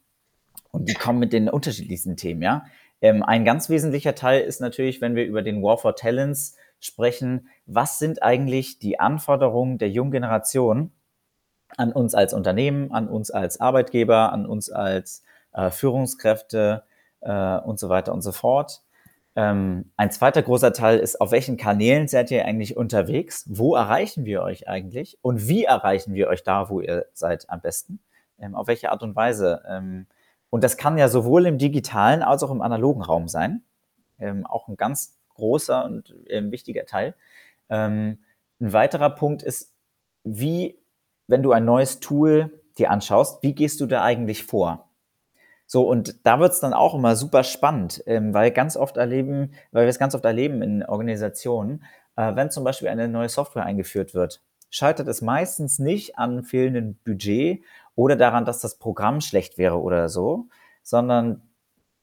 Und 0.69 0.87
die 0.87 0.93
kommen 0.93 1.17
mit 1.17 1.33
den 1.33 1.49
unterschiedlichsten 1.49 2.15
Themen, 2.15 2.43
ja. 2.43 2.65
Ähm, 3.01 3.23
ein 3.23 3.43
ganz 3.43 3.69
wesentlicher 3.69 4.13
Teil 4.13 4.41
ist 4.41 4.61
natürlich, 4.61 5.01
wenn 5.01 5.15
wir 5.15 5.25
über 5.25 5.41
den 5.41 5.63
War 5.63 5.79
for 5.79 5.95
Talents 5.95 6.55
sprechen, 6.79 7.49
was 7.65 7.97
sind 7.97 8.21
eigentlich 8.21 8.77
die 8.77 8.99
Anforderungen 8.99 9.79
der 9.79 9.89
jungen 9.89 10.11
Generation 10.11 10.91
an 11.75 11.91
uns 11.91 12.13
als 12.13 12.35
Unternehmen, 12.35 12.91
an 12.91 13.07
uns 13.07 13.31
als 13.31 13.59
Arbeitgeber, 13.59 14.31
an 14.31 14.45
uns 14.45 14.69
als 14.69 15.23
äh, 15.53 15.71
Führungskräfte 15.71 16.83
äh, 17.21 17.57
und 17.57 17.79
so 17.79 17.89
weiter 17.89 18.13
und 18.13 18.21
so 18.21 18.31
fort. 18.31 18.85
Ähm, 19.36 19.92
ein 19.98 20.12
zweiter 20.12 20.42
großer 20.42 20.72
Teil 20.72 21.00
ist, 21.00 21.20
auf 21.20 21.32
welchen 21.32 21.58
Kanälen 21.58 22.08
seid 22.08 22.32
ihr 22.32 22.46
eigentlich 22.46 22.77
unterwegs? 22.77 23.44
Wo 23.48 23.75
erreichen 23.75 24.25
wir 24.25 24.42
euch 24.42 24.68
eigentlich? 24.70 25.18
Und 25.22 25.48
wie 25.48 25.65
erreichen 25.65 26.13
wir 26.13 26.27
euch 26.30 26.44
da, 26.44 26.70
wo 26.70 26.80
ihr 26.80 27.06
seid 27.13 27.50
am 27.50 27.62
besten? 27.62 28.00
Ähm, 28.39 28.56
auf 28.56 28.68
welche 28.68 28.92
Art 28.92 29.04
und 29.04 29.15
Weise? 29.15 29.62
Ähm, 29.68 30.08
und 30.50 30.63
das 30.63 30.77
kann 30.77 30.98
ja 30.98 31.10
sowohl 31.10 31.46
im 31.48 31.58
digitalen 31.58 32.22
als 32.22 32.44
auch 32.44 32.51
im 32.51 32.62
analogen 32.62 33.01
Raum 33.01 33.27
sein. 33.27 33.63
Ähm, 34.20 34.46
auch 34.46 34.70
ein 34.70 34.77
ganz 34.77 35.18
großer 35.36 35.84
und 35.84 36.15
ähm, 36.27 36.51
wichtiger 36.51 36.86
Teil. 36.86 37.13
Ähm, 37.70 38.20
ein 38.62 38.72
weiterer 38.72 39.10
Punkt 39.10 39.44
ist, 39.44 39.74
wie, 40.24 40.80
wenn 41.27 41.44
du 41.44 41.51
ein 41.51 41.65
neues 41.65 42.00
Tool 42.00 42.62
dir 42.77 42.89
anschaust, 42.89 43.44
wie 43.44 43.54
gehst 43.54 43.82
du 43.82 43.86
da 43.86 44.04
eigentlich 44.04 44.46
vor? 44.46 44.85
So, 45.67 45.88
und 45.88 46.25
da 46.25 46.39
wird 46.39 46.53
es 46.53 46.60
dann 46.60 46.74
auch 46.74 46.93
immer 46.93 47.15
super 47.15 47.43
spannend, 47.43 48.03
ähm, 48.05 48.34
weil 48.34 48.51
ganz 48.51 48.77
oft 48.77 48.98
erleben, 48.98 49.51
weil 49.72 49.86
wir 49.86 49.89
es 49.89 50.00
ganz 50.00 50.13
oft 50.15 50.25
erleben 50.25 50.62
in 50.62 50.84
Organisationen, 50.84 51.84
äh, 52.15 52.36
wenn 52.36 52.51
zum 52.51 52.63
Beispiel 52.63 52.88
eine 52.88 53.07
neue 53.07 53.29
Software 53.29 53.65
eingeführt 53.65 54.13
wird, 54.13 54.41
scheitert 54.69 55.07
es 55.07 55.22
meistens 55.22 55.79
nicht 55.79 56.17
an 56.17 56.43
fehlendem 56.43 56.98
Budget 57.03 57.63
oder 57.95 58.15
daran, 58.15 58.45
dass 58.45 58.60
das 58.60 58.77
Programm 58.77 59.22
schlecht 59.22 59.57
wäre 59.57 59.79
oder 59.81 60.10
so, 60.10 60.48
sondern 60.84 61.41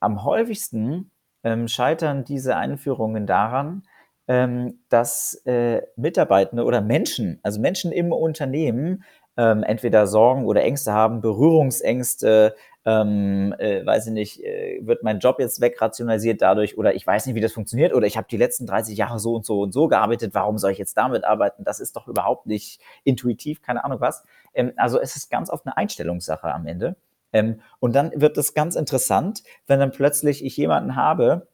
am 0.00 0.25
häufigsten 0.25 1.11
ähm, 1.45 1.69
scheitern 1.69 2.25
diese 2.25 2.57
Einführungen 2.57 3.26
daran, 3.26 3.85
ähm, 4.28 4.81
dass 4.88 5.35
äh, 5.45 5.83
Mitarbeitende 5.97 6.64
oder 6.64 6.81
Menschen, 6.81 7.38
also 7.42 7.61
Menschen 7.61 7.92
im 7.92 8.12
Unternehmen, 8.12 9.04
ähm, 9.37 9.62
entweder 9.62 10.07
Sorgen 10.07 10.47
oder 10.47 10.62
Ängste 10.62 10.92
haben, 10.92 11.21
Berührungsängste, 11.21 12.54
ähm, 12.85 13.55
äh, 13.59 13.85
weiß 13.87 14.09
ich 14.09 14.12
nicht, 14.12 14.45
äh, 14.45 14.81
wird 14.83 15.03
mein 15.03 15.21
Job 15.21 15.39
jetzt 15.39 15.61
wegrationalisiert 15.61 16.43
dadurch 16.43 16.77
oder 16.77 16.95
ich 16.95 17.07
weiß 17.07 17.27
nicht, 17.27 17.35
wie 17.37 17.41
das 17.41 17.53
funktioniert 17.53 17.95
oder 17.95 18.07
ich 18.07 18.17
habe 18.17 18.27
die 18.31 18.37
letzten 18.37 18.67
30 18.67 18.97
Jahre 18.97 19.21
so 19.21 19.35
und 19.35 19.47
so 19.47 19.61
und 19.61 19.73
so 19.73 19.87
gearbeitet, 19.89 20.35
warum 20.35 20.59
soll 20.59 20.73
ich 20.73 20.79
jetzt 20.79 20.97
damit 20.97 21.25
arbeiten? 21.25 21.65
Das 21.65 21.79
ist 21.79 21.95
doch 21.97 22.09
überhaupt 22.09 22.47
nicht 22.47 22.81
intuitiv, 23.05 23.62
keine 23.62 23.85
Ahnung 23.85 24.01
was. 24.01 24.25
Ähm, 24.55 24.73
also 24.77 25.01
es 25.01 25.15
ist 25.15 25.31
ganz 25.31 25.51
oft 25.51 25.65
eine 25.67 25.77
Einstellungssache 25.77 26.53
am 26.53 26.67
Ende. 26.67 26.97
Ähm, 27.33 27.61
und 27.79 27.95
dann 27.95 28.12
wird 28.15 28.37
es 28.37 28.53
ganz 28.55 28.75
interessant, 28.75 29.43
wenn 29.67 29.79
dann 29.79 29.93
plötzlich 29.93 30.45
ich 30.45 30.57
jemanden 30.57 30.97
habe, 30.97 31.47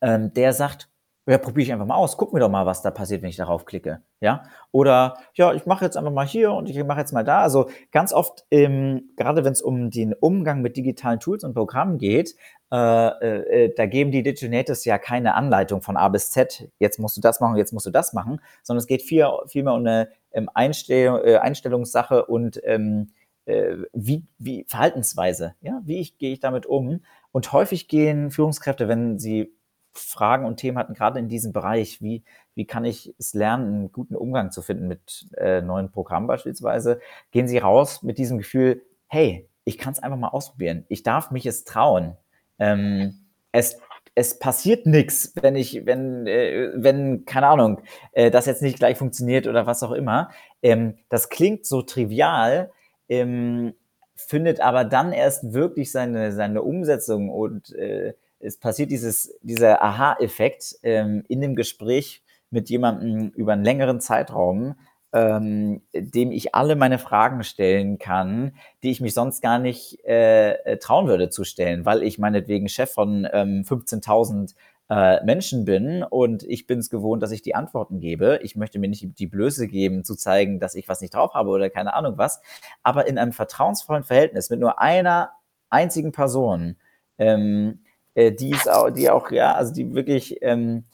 ähm, 0.00 0.32
der 0.32 0.52
sagt, 0.52 0.88
ja, 1.26 1.38
probiere 1.38 1.62
ich 1.66 1.72
einfach 1.72 1.86
mal 1.86 1.94
aus. 1.94 2.16
Guck 2.16 2.32
mir 2.32 2.40
doch 2.40 2.48
mal, 2.48 2.66
was 2.66 2.82
da 2.82 2.90
passiert, 2.90 3.22
wenn 3.22 3.28
ich 3.28 3.36
darauf 3.36 3.64
klicke. 3.64 4.02
Ja? 4.20 4.42
Oder 4.72 5.18
ja, 5.34 5.52
ich 5.52 5.66
mache 5.66 5.84
jetzt 5.84 5.96
einfach 5.96 6.10
mal 6.10 6.26
hier 6.26 6.52
und 6.52 6.68
ich 6.68 6.84
mache 6.84 6.98
jetzt 6.98 7.12
mal 7.12 7.22
da. 7.22 7.42
Also 7.42 7.70
ganz 7.92 8.12
oft, 8.12 8.44
ähm, 8.50 9.10
gerade 9.16 9.44
wenn 9.44 9.52
es 9.52 9.62
um 9.62 9.90
den 9.90 10.14
Umgang 10.14 10.62
mit 10.62 10.76
digitalen 10.76 11.20
Tools 11.20 11.44
und 11.44 11.54
Programmen 11.54 11.98
geht, 11.98 12.34
äh, 12.72 12.76
äh, 12.76 13.66
äh, 13.66 13.74
da 13.76 13.86
geben 13.86 14.10
die 14.10 14.24
Digital 14.24 14.48
Natives 14.48 14.84
ja 14.84 14.98
keine 14.98 15.34
Anleitung 15.34 15.80
von 15.80 15.96
A 15.96 16.08
bis 16.08 16.32
Z. 16.32 16.68
Jetzt 16.80 16.98
musst 16.98 17.16
du 17.16 17.20
das 17.20 17.38
machen, 17.38 17.56
jetzt 17.56 17.72
musst 17.72 17.86
du 17.86 17.90
das 17.90 18.12
machen, 18.12 18.40
sondern 18.64 18.80
es 18.80 18.88
geht 18.88 19.02
viel, 19.02 19.28
vielmehr 19.46 19.74
um 19.74 19.80
eine 19.80 20.08
ähm, 20.32 20.50
Einstell 20.54 21.22
äh, 21.24 21.36
Einstellungssache 21.36 22.26
und 22.26 22.60
ähm, 22.64 23.12
äh, 23.44 23.76
wie, 23.92 24.24
wie 24.38 24.64
Verhaltensweise. 24.66 25.54
Ja? 25.60 25.82
Wie 25.84 26.00
ich, 26.00 26.18
gehe 26.18 26.32
ich 26.32 26.40
damit 26.40 26.66
um? 26.66 27.04
Und 27.30 27.52
häufig 27.52 27.86
gehen 27.86 28.32
Führungskräfte, 28.32 28.88
wenn 28.88 29.20
sie 29.20 29.54
Fragen 29.92 30.44
und 30.46 30.56
Themen 30.56 30.78
hatten, 30.78 30.94
gerade 30.94 31.18
in 31.18 31.28
diesem 31.28 31.52
Bereich. 31.52 32.00
Wie, 32.00 32.24
wie 32.54 32.66
kann 32.66 32.84
ich 32.84 33.14
es 33.18 33.34
lernen, 33.34 33.74
einen 33.74 33.92
guten 33.92 34.16
Umgang 34.16 34.50
zu 34.50 34.62
finden 34.62 34.88
mit 34.88 35.26
äh, 35.36 35.60
neuen 35.60 35.90
Programmen 35.90 36.26
beispielsweise? 36.26 37.00
Gehen 37.30 37.48
Sie 37.48 37.58
raus 37.58 38.02
mit 38.02 38.18
diesem 38.18 38.38
Gefühl, 38.38 38.82
hey, 39.08 39.48
ich 39.64 39.78
kann 39.78 39.92
es 39.92 40.02
einfach 40.02 40.18
mal 40.18 40.28
ausprobieren. 40.28 40.84
Ich 40.88 41.02
darf 41.02 41.30
mich 41.30 41.46
es 41.46 41.64
trauen. 41.64 42.16
Ähm, 42.58 43.26
es, 43.52 43.78
es 44.14 44.38
passiert 44.38 44.86
nichts, 44.86 45.32
wenn 45.40 45.56
ich, 45.56 45.86
wenn, 45.86 46.26
äh, 46.26 46.70
wenn, 46.74 47.24
keine 47.24 47.46
Ahnung, 47.48 47.80
äh, 48.12 48.30
das 48.30 48.46
jetzt 48.46 48.62
nicht 48.62 48.78
gleich 48.78 48.98
funktioniert 48.98 49.46
oder 49.46 49.66
was 49.66 49.82
auch 49.82 49.92
immer. 49.92 50.30
Ähm, 50.62 50.98
das 51.08 51.28
klingt 51.28 51.66
so 51.66 51.82
trivial, 51.82 52.70
ähm, 53.08 53.74
findet 54.16 54.60
aber 54.60 54.84
dann 54.84 55.12
erst 55.12 55.52
wirklich 55.52 55.90
seine, 55.92 56.32
seine 56.32 56.62
Umsetzung 56.62 57.30
und 57.30 57.74
äh, 57.74 58.14
es 58.42 58.58
passiert 58.58 58.90
dieses, 58.90 59.38
dieser 59.42 59.82
Aha-Effekt 59.82 60.76
ähm, 60.82 61.24
in 61.28 61.40
dem 61.40 61.54
Gespräch 61.54 62.22
mit 62.50 62.68
jemandem 62.68 63.30
über 63.30 63.52
einen 63.52 63.64
längeren 63.64 64.00
Zeitraum, 64.00 64.74
ähm, 65.12 65.82
dem 65.94 66.32
ich 66.32 66.54
alle 66.54 66.74
meine 66.74 66.98
Fragen 66.98 67.44
stellen 67.44 67.98
kann, 67.98 68.54
die 68.82 68.90
ich 68.90 69.00
mich 69.00 69.14
sonst 69.14 69.42
gar 69.42 69.58
nicht 69.58 70.04
äh, 70.04 70.76
trauen 70.78 71.06
würde 71.06 71.28
zu 71.28 71.44
stellen, 71.44 71.84
weil 71.84 72.02
ich 72.02 72.18
meinetwegen 72.18 72.68
Chef 72.68 72.92
von 72.92 73.28
ähm, 73.32 73.62
15.000 73.62 74.54
äh, 74.90 75.24
Menschen 75.24 75.64
bin 75.64 76.02
und 76.02 76.42
ich 76.42 76.66
bin 76.66 76.78
es 76.78 76.90
gewohnt, 76.90 77.22
dass 77.22 77.30
ich 77.30 77.42
die 77.42 77.54
Antworten 77.54 78.00
gebe. 78.00 78.40
Ich 78.42 78.56
möchte 78.56 78.78
mir 78.78 78.88
nicht 78.88 79.18
die 79.18 79.26
Blöße 79.26 79.68
geben, 79.68 80.04
zu 80.04 80.16
zeigen, 80.16 80.60
dass 80.60 80.74
ich 80.74 80.88
was 80.88 81.00
nicht 81.00 81.14
drauf 81.14 81.34
habe 81.34 81.50
oder 81.50 81.70
keine 81.70 81.94
Ahnung 81.94 82.18
was, 82.18 82.40
aber 82.82 83.06
in 83.06 83.18
einem 83.18 83.32
vertrauensvollen 83.32 84.04
Verhältnis 84.04 84.50
mit 84.50 84.60
nur 84.60 84.80
einer 84.80 85.32
einzigen 85.70 86.12
Person 86.12 86.76
ähm, 87.18 87.80
äh, 88.14 88.32
die 88.32 88.50
ist 88.50 88.70
auch, 88.70 88.90
die 88.90 89.10
auch, 89.10 89.30
ja, 89.30 89.54
also 89.54 89.72
die 89.72 89.94
wirklich, 89.94 90.38
ähm, 90.42 90.84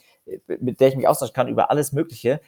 mit 0.46 0.80
der 0.80 0.88
ich 0.88 0.96
mich 0.96 1.08
austauschen 1.08 1.34
kann 1.34 1.48
über 1.48 1.70
alles 1.70 1.92
Mögliche, 1.92 2.40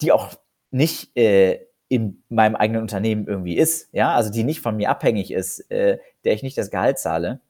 die 0.00 0.12
auch 0.12 0.30
nicht 0.70 1.16
äh, 1.16 1.66
in 1.88 2.22
meinem 2.28 2.56
eigenen 2.56 2.82
Unternehmen 2.82 3.26
irgendwie 3.26 3.56
ist, 3.56 3.88
ja, 3.92 4.14
also 4.14 4.30
die 4.30 4.44
nicht 4.44 4.60
von 4.60 4.76
mir 4.76 4.90
abhängig 4.90 5.30
ist, 5.30 5.70
äh, 5.70 5.98
der 6.24 6.32
ich 6.32 6.42
nicht 6.42 6.56
das 6.56 6.70
Gehalt 6.70 6.98
zahle. 6.98 7.40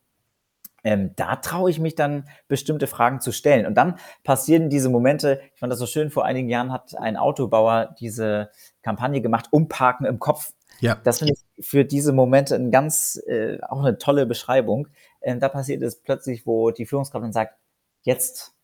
Ähm, 0.85 1.13
da 1.15 1.37
traue 1.37 1.71
ich 1.71 1.79
mich 1.79 1.95
dann, 1.95 2.29
bestimmte 2.49 2.89
Fragen 2.89 3.21
zu 3.21 3.31
stellen. 3.31 3.67
Und 3.67 3.75
dann 3.75 3.99
passieren 4.25 4.69
diese 4.69 4.89
Momente, 4.89 5.41
ich 5.55 5.61
fand 5.61 5.71
das 5.71 5.79
so 5.79 5.87
schön, 5.87 6.11
vor 6.11 6.25
einigen 6.25 6.49
Jahren 6.49 6.73
hat 6.73 6.97
ein 6.99 7.17
Autobauer 7.17 7.95
diese 8.01 8.51
Kampagne 8.83 9.21
gemacht, 9.21 9.47
Umparken 9.53 10.07
im 10.07 10.19
Kopf. 10.19 10.53
Ja. 10.81 10.97
Das 11.05 11.21
finde 11.21 11.35
ich 11.35 11.65
für 11.65 11.85
diese 11.85 12.13
Momente 12.13 12.57
ein 12.57 12.73
ganz, 12.73 13.23
äh, 13.29 13.59
auch 13.63 13.79
eine 13.79 13.99
tolle 13.99 14.27
Beschreibung. 14.27 14.89
Ähm, 15.23 15.41
da 15.41 15.49
passiert 15.49 15.83
es 15.83 16.01
plötzlich, 16.01 16.47
wo 16.47 16.71
die 16.71 16.87
Führungskraft 16.87 17.25
dann 17.25 17.33
sagt, 17.33 17.59
jetzt 18.03 18.55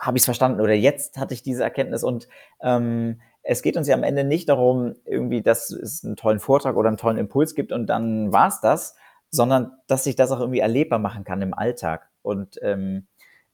habe 0.00 0.16
ich 0.16 0.22
es 0.22 0.24
verstanden 0.24 0.60
oder 0.60 0.74
jetzt 0.74 1.18
hatte 1.18 1.32
ich 1.32 1.42
diese 1.42 1.62
Erkenntnis 1.62 2.02
und 2.02 2.28
ähm, 2.60 3.20
es 3.42 3.62
geht 3.62 3.76
uns 3.76 3.86
ja 3.86 3.94
am 3.94 4.02
Ende 4.02 4.24
nicht 4.24 4.48
darum, 4.48 4.96
irgendwie, 5.04 5.40
dass 5.40 5.70
es 5.70 6.04
einen 6.04 6.16
tollen 6.16 6.40
Vortrag 6.40 6.76
oder 6.76 6.88
einen 6.88 6.96
tollen 6.96 7.16
Impuls 7.16 7.54
gibt 7.54 7.70
und 7.70 7.86
dann 7.86 8.32
war 8.32 8.48
es 8.48 8.60
das, 8.60 8.96
sondern 9.30 9.72
dass 9.86 10.04
sich 10.04 10.16
das 10.16 10.32
auch 10.32 10.40
irgendwie 10.40 10.60
erlebbar 10.60 10.98
machen 10.98 11.22
kann 11.22 11.42
im 11.42 11.54
Alltag. 11.54 12.08
Und 12.22 12.58
ähm, 12.62 13.06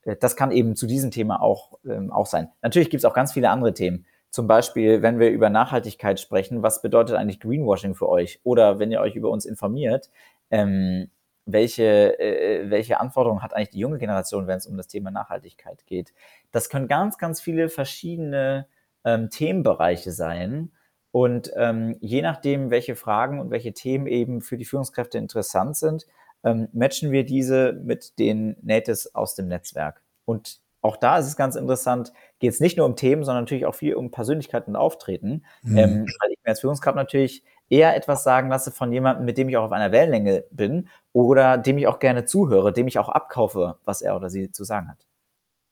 äh, 0.03 0.15
das 0.15 0.35
kann 0.35 0.51
eben 0.51 0.75
zu 0.75 0.87
diesem 0.87 1.11
Thema 1.11 1.41
auch, 1.41 1.77
ähm, 1.85 2.11
auch 2.11 2.25
sein. 2.25 2.49
Natürlich 2.61 2.89
gibt 2.89 3.01
es 3.01 3.05
auch 3.05 3.13
ganz 3.13 3.33
viele 3.33 3.49
andere 3.49 3.73
Themen. 3.73 4.05
Zum 4.31 4.47
Beispiel, 4.47 5.03
wenn 5.03 5.19
wir 5.19 5.29
über 5.29 5.51
Nachhaltigkeit 5.51 6.19
sprechen, 6.19 6.63
was 6.63 6.81
bedeutet 6.81 7.15
eigentlich 7.15 7.39
Greenwashing 7.39 7.93
für 7.93 8.09
euch? 8.09 8.39
Oder 8.43 8.79
wenn 8.79 8.91
ihr 8.91 8.99
euch 8.99 9.15
über 9.15 9.29
uns 9.29 9.45
informiert, 9.45 10.09
ähm, 10.49 11.11
welche, 11.45 12.19
äh, 12.19 12.69
welche 12.69 12.99
Anforderungen 12.99 13.41
hat 13.41 13.53
eigentlich 13.53 13.71
die 13.71 13.79
junge 13.79 13.97
Generation, 13.97 14.47
wenn 14.47 14.57
es 14.57 14.67
um 14.67 14.77
das 14.77 14.87
Thema 14.87 15.11
Nachhaltigkeit 15.11 15.85
geht? 15.85 16.13
Das 16.51 16.69
können 16.69 16.87
ganz, 16.87 17.17
ganz 17.17 17.41
viele 17.41 17.69
verschiedene 17.69 18.67
ähm, 19.03 19.29
Themenbereiche 19.29 20.11
sein. 20.11 20.71
Und 21.11 21.51
ähm, 21.55 21.95
je 21.99 22.21
nachdem, 22.21 22.71
welche 22.71 22.95
Fragen 22.95 23.39
und 23.39 23.51
welche 23.51 23.73
Themen 23.73 24.07
eben 24.07 24.41
für 24.41 24.57
die 24.57 24.65
Führungskräfte 24.65 25.17
interessant 25.17 25.77
sind, 25.77 26.07
ähm, 26.43 26.69
matchen 26.73 27.11
wir 27.11 27.25
diese 27.25 27.73
mit 27.73 28.17
den 28.19 28.55
Natives 28.61 29.13
aus 29.13 29.35
dem 29.35 29.47
Netzwerk. 29.47 30.01
Und 30.25 30.59
auch 30.81 30.97
da 30.97 31.17
ist 31.17 31.27
es 31.27 31.37
ganz 31.37 31.55
interessant, 31.55 32.11
geht 32.39 32.51
es 32.51 32.59
nicht 32.59 32.77
nur 32.77 32.85
um 32.85 32.95
Themen, 32.95 33.23
sondern 33.23 33.43
natürlich 33.43 33.65
auch 33.65 33.75
viel 33.75 33.95
um 33.95 34.11
Persönlichkeit 34.11 34.67
und 34.67 34.75
Auftreten. 34.75 35.45
Mhm. 35.61 35.77
Ähm, 35.77 36.05
weil 36.19 36.31
ich 36.31 36.39
mir 36.43 36.49
als 36.49 36.59
Führungskraft 36.59 36.95
natürlich 36.95 37.43
eher 37.69 37.95
etwas 37.95 38.23
sagen 38.23 38.49
lasse 38.49 38.71
von 38.71 38.91
jemandem, 38.91 39.25
mit 39.25 39.37
dem 39.37 39.49
ich 39.49 39.57
auch 39.57 39.65
auf 39.65 39.71
einer 39.71 39.91
Wellenlänge 39.91 40.45
bin 40.51 40.89
oder 41.11 41.57
dem 41.57 41.77
ich 41.77 41.87
auch 41.87 41.99
gerne 41.99 42.25
zuhöre, 42.25 42.73
dem 42.73 42.87
ich 42.87 42.99
auch 42.99 43.09
abkaufe, 43.09 43.77
was 43.85 44.01
er 44.01 44.15
oder 44.15 44.29
sie 44.29 44.51
zu 44.51 44.63
sagen 44.63 44.89
hat. 44.89 45.05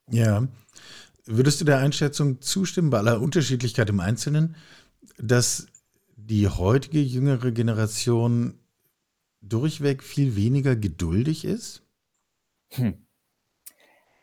Ja. 0.10 0.48
Würdest 1.26 1.62
du 1.62 1.66
der 1.66 1.78
Einschätzung 1.78 2.42
zustimmen, 2.42 2.90
bei 2.90 2.98
aller 2.98 3.22
Unterschiedlichkeit 3.22 3.90
im 3.90 4.00
Einzelnen, 4.00 4.56
dass 5.18 5.68
die 6.16 6.48
heutige 6.48 7.00
jüngere 7.00 7.52
Generation 7.52 8.60
durchweg 9.42 10.04
viel 10.04 10.36
weniger 10.36 10.76
geduldig 10.76 11.46
ist? 11.46 11.84
Hm. 12.72 13.06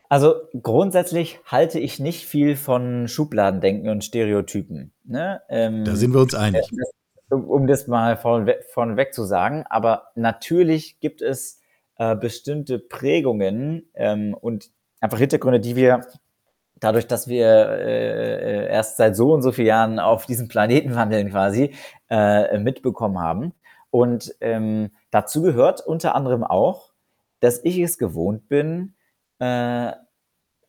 Also 0.09 0.35
grundsätzlich 0.63 1.39
halte 1.45 1.79
ich 1.79 1.99
nicht 1.99 2.25
viel 2.25 2.55
von 2.55 3.07
Schubladendenken 3.07 3.89
und 3.89 4.03
Stereotypen. 4.03 4.91
Ne? 5.03 5.41
Ähm, 5.49 5.85
da 5.85 5.95
sind 5.95 6.13
wir 6.13 6.21
uns 6.21 6.33
einig. 6.33 6.63
Um 7.29 7.67
das 7.67 7.87
mal 7.87 8.17
vorweg 8.17 9.13
zu 9.13 9.23
sagen. 9.23 9.65
Aber 9.69 10.09
natürlich 10.15 10.99
gibt 10.99 11.21
es 11.21 11.61
äh, 11.97 12.15
bestimmte 12.15 12.79
Prägungen 12.79 13.89
ähm, 13.93 14.33
und 14.33 14.71
einfach 14.99 15.19
Hintergründe, 15.19 15.59
die 15.59 15.75
wir 15.75 16.01
dadurch, 16.79 17.07
dass 17.07 17.27
wir 17.27 17.47
äh, 17.47 18.65
äh, 18.65 18.67
erst 18.69 18.97
seit 18.97 19.15
so 19.15 19.33
und 19.33 19.41
so 19.41 19.51
vielen 19.51 19.67
Jahren 19.67 19.99
auf 19.99 20.25
diesem 20.25 20.47
Planeten 20.47 20.95
wandeln 20.95 21.29
quasi, 21.29 21.75
äh, 22.09 22.57
mitbekommen 22.57 23.19
haben. 23.19 23.53
Und 23.91 24.35
ähm, 24.39 24.91
dazu 25.11 25.41
gehört 25.41 25.85
unter 25.85 26.15
anderem 26.15 26.43
auch, 26.43 26.93
dass 27.39 27.63
ich 27.63 27.79
es 27.79 27.97
gewohnt 27.97 28.47
bin, 28.47 28.95
äh, 29.39 29.91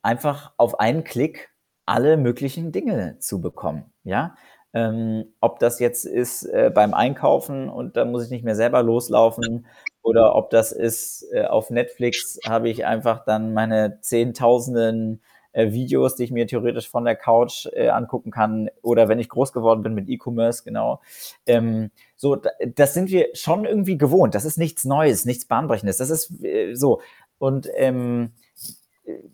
einfach 0.01 0.53
auf 0.57 0.79
einen 0.79 1.03
Klick 1.03 1.49
alle 1.85 2.17
möglichen 2.17 2.71
Dinge 2.71 3.19
zu 3.19 3.41
bekommen. 3.41 3.91
Ja, 4.03 4.35
ähm, 4.73 5.25
ob 5.41 5.59
das 5.59 5.79
jetzt 5.79 6.05
ist 6.05 6.43
äh, 6.45 6.71
beim 6.73 6.93
Einkaufen 6.93 7.69
und 7.69 7.97
da 7.97 8.05
muss 8.05 8.25
ich 8.25 8.29
nicht 8.29 8.45
mehr 8.45 8.55
selber 8.55 8.83
loslaufen 8.83 9.65
oder 10.01 10.35
ob 10.35 10.49
das 10.49 10.71
ist 10.71 11.25
äh, 11.33 11.45
auf 11.45 11.69
Netflix 11.69 12.39
habe 12.47 12.69
ich 12.69 12.85
einfach 12.85 13.25
dann 13.25 13.53
meine 13.53 13.99
zehntausenden 14.01 15.21
äh, 15.53 15.71
Videos, 15.71 16.15
die 16.15 16.23
ich 16.23 16.31
mir 16.31 16.47
theoretisch 16.47 16.89
von 16.89 17.03
der 17.03 17.15
Couch 17.15 17.67
äh, 17.73 17.89
angucken 17.89 18.31
kann 18.31 18.69
oder 18.81 19.09
wenn 19.09 19.19
ich 19.19 19.29
groß 19.29 19.51
geworden 19.51 19.83
bin 19.83 19.93
mit 19.93 20.07
E-Commerce, 20.07 20.63
genau. 20.63 21.01
Ähm, 21.45 21.91
so, 22.15 22.37
das 22.75 22.93
sind 22.93 23.09
wir 23.09 23.29
schon 23.33 23.65
irgendwie 23.65 23.97
gewohnt. 23.97 24.35
Das 24.35 24.45
ist 24.45 24.57
nichts 24.57 24.85
Neues, 24.85 25.25
nichts 25.25 25.45
Bahnbrechendes. 25.45 25.97
Das 25.97 26.09
ist 26.09 26.43
äh, 26.43 26.73
so. 26.75 27.01
Und 27.37 27.67
ähm, 27.75 28.31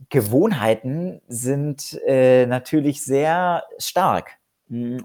Gewohnheiten 0.10 1.22
sind 1.28 2.00
äh, 2.08 2.46
natürlich 2.48 3.04
sehr 3.04 3.64
stark 3.78 4.40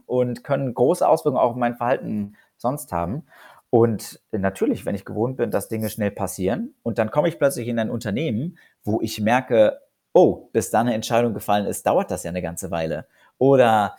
und 0.06 0.44
können 0.44 0.74
große 0.74 1.06
Auswirkungen 1.06 1.42
auch 1.42 1.50
auf 1.50 1.56
mein 1.56 1.76
Verhalten 1.76 2.36
sonst 2.56 2.92
haben. 2.92 3.26
Und 3.70 4.20
natürlich, 4.32 4.84
wenn 4.84 4.94
ich 4.94 5.04
gewohnt 5.04 5.36
bin, 5.36 5.50
dass 5.50 5.68
Dinge 5.68 5.88
schnell 5.88 6.10
passieren 6.10 6.74
und 6.82 6.98
dann 6.98 7.10
komme 7.10 7.28
ich 7.28 7.38
plötzlich 7.38 7.68
in 7.68 7.78
ein 7.78 7.90
Unternehmen, 7.90 8.58
wo 8.84 9.00
ich 9.00 9.20
merke, 9.20 9.80
oh, 10.12 10.48
bis 10.52 10.70
da 10.70 10.80
eine 10.80 10.94
Entscheidung 10.94 11.32
gefallen 11.32 11.66
ist, 11.66 11.86
dauert 11.86 12.10
das 12.10 12.22
ja 12.22 12.28
eine 12.28 12.42
ganze 12.42 12.70
Weile. 12.70 13.06
Oder 13.38 13.96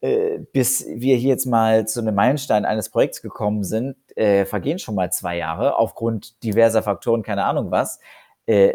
äh, 0.00 0.38
bis 0.52 0.86
wir 0.86 1.16
hier 1.16 1.30
jetzt 1.30 1.46
mal 1.46 1.88
zu 1.88 2.00
einem 2.00 2.14
Meilenstein 2.14 2.64
eines 2.64 2.90
Projekts 2.90 3.20
gekommen 3.20 3.64
sind, 3.64 3.96
äh, 4.16 4.44
vergehen 4.44 4.78
schon 4.78 4.94
mal 4.94 5.10
zwei 5.10 5.36
Jahre 5.36 5.76
aufgrund 5.76 6.42
diverser 6.44 6.84
Faktoren, 6.84 7.24
keine 7.24 7.44
Ahnung 7.44 7.72
was. 7.72 7.98
Äh, 8.46 8.74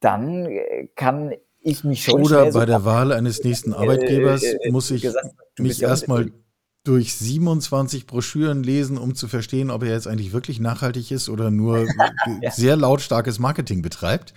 dann 0.00 0.44
äh, 0.46 0.88
kann 0.94 1.32
ich 1.62 1.84
mich 1.84 2.04
schon. 2.04 2.22
Oder 2.22 2.44
bei 2.46 2.50
so 2.50 2.66
der 2.66 2.84
Wahl 2.84 3.12
eines 3.12 3.42
nächsten 3.44 3.72
Arbeitgebers 3.72 4.42
äh, 4.42 4.56
äh, 4.62 4.70
muss 4.70 4.90
ich 4.90 5.02
gesagt, 5.02 5.26
mich 5.58 5.82
erstmal 5.82 6.32
durch 6.84 7.14
27 7.14 8.06
Broschüren 8.06 8.62
lesen, 8.62 8.96
um 8.96 9.14
zu 9.14 9.28
verstehen, 9.28 9.70
ob 9.70 9.82
er 9.82 9.90
jetzt 9.90 10.06
eigentlich 10.06 10.32
wirklich 10.32 10.60
nachhaltig 10.60 11.10
ist 11.10 11.28
oder 11.28 11.50
nur 11.50 11.86
ja. 12.40 12.50
sehr 12.50 12.76
lautstarkes 12.76 13.38
Marketing 13.38 13.82
betreibt. 13.82 14.32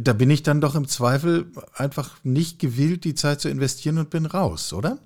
Da 0.00 0.14
bin 0.14 0.30
ich 0.30 0.42
dann 0.42 0.62
doch 0.62 0.74
im 0.74 0.88
Zweifel 0.88 1.52
einfach 1.74 2.16
nicht 2.24 2.58
gewillt, 2.58 3.04
die 3.04 3.14
Zeit 3.14 3.40
zu 3.40 3.50
investieren 3.50 3.98
und 3.98 4.08
bin 4.08 4.24
raus, 4.24 4.72
oder? 4.72 4.98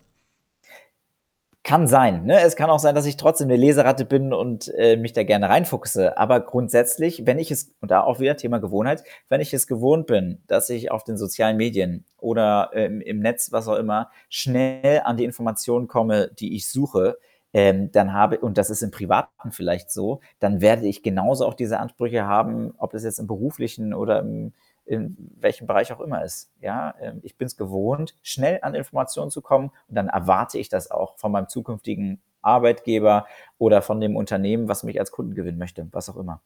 Kann 1.64 1.87
sein. 1.87 2.25
Ne? 2.25 2.40
Es 2.40 2.57
kann 2.57 2.71
auch 2.71 2.81
sein, 2.81 2.97
dass 2.97 3.07
ich 3.07 3.16
trotzdem 3.16 3.49
eine 3.49 3.57
Leseratte 3.57 4.04
bin 4.04 4.33
und 4.33 4.73
äh, 4.76 4.97
mich 4.97 5.12
da 5.12 5.23
gerne 5.23 5.49
reinfuchse. 5.49 6.19
Aber 6.19 6.40
grundsätzlich, 6.40 7.25
wenn 7.25 7.38
ich 7.38 7.52
es, 7.52 7.73
und 7.81 7.92
da 7.92 8.02
auch 8.02 8.19
wieder 8.19 8.37
Thema 8.37 8.59
Gewohnheit, 8.59 9.04
wenn 9.28 9.40
ich 9.40 9.54
es 9.54 9.69
gewohnt 9.69 10.09
bin, 10.09 10.42
dass 10.49 10.71
ich 10.71 10.90
auf 10.90 11.04
den 11.04 11.16
sozialen 11.16 11.57
Medien 11.57 12.04
oder 12.19 12.71
ähm, 12.75 13.00
im 13.00 13.21
Netz, 13.21 13.52
was 13.52 13.69
auch 13.69 13.76
immer, 13.76 14.11
schnell 14.28 15.02
an 15.04 15.16
die 15.16 15.25
Informationen 15.25 15.87
komme, 15.87 16.33
die 16.37 16.57
ich 16.57 16.68
suche, 16.68 17.18
ähm, 17.53 17.92
dann 17.92 18.12
habe, 18.12 18.40
und 18.40 18.59
das 18.59 18.70
ist 18.70 18.83
im 18.83 18.90
Privaten 18.90 19.53
vielleicht 19.53 19.90
so, 19.90 20.20
dann 20.40 20.61
werde 20.61 20.87
ich 20.88 21.03
genauso 21.03 21.46
auch 21.46 21.55
diese 21.55 21.79
Ansprüche 21.79 22.27
haben, 22.27 22.72
ob 22.79 22.94
es 22.94 23.05
jetzt 23.05 23.18
im 23.18 23.27
beruflichen 23.29 23.94
oder 23.94 24.20
im 24.20 24.53
in 24.85 25.16
welchem 25.38 25.66
Bereich 25.66 25.92
auch 25.92 26.01
immer 26.01 26.25
ist. 26.25 26.51
Ja, 26.61 26.95
ähm, 27.01 27.21
ich 27.23 27.37
bin 27.37 27.47
es 27.47 27.57
gewohnt, 27.57 28.16
schnell 28.23 28.59
an 28.62 28.75
Informationen 28.75 29.31
zu 29.31 29.40
kommen 29.40 29.71
und 29.88 29.95
dann 29.95 30.09
erwarte 30.09 30.59
ich 30.59 30.68
das 30.68 30.90
auch 30.90 31.18
von 31.18 31.33
meinem 31.33 31.49
zukünftigen 31.49 32.21
Arbeitgeber 32.42 33.27
oder 33.59 33.83
von 33.83 34.01
dem 34.01 34.16
Unternehmen, 34.16 34.68
was 34.68 34.83
mich 34.83 34.99
als 34.99 35.12
Kunden 35.12 35.35
gewinnen 35.35 35.59
möchte, 35.59 35.88
was 35.92 36.09
auch 36.09 36.16
immer. 36.16 36.42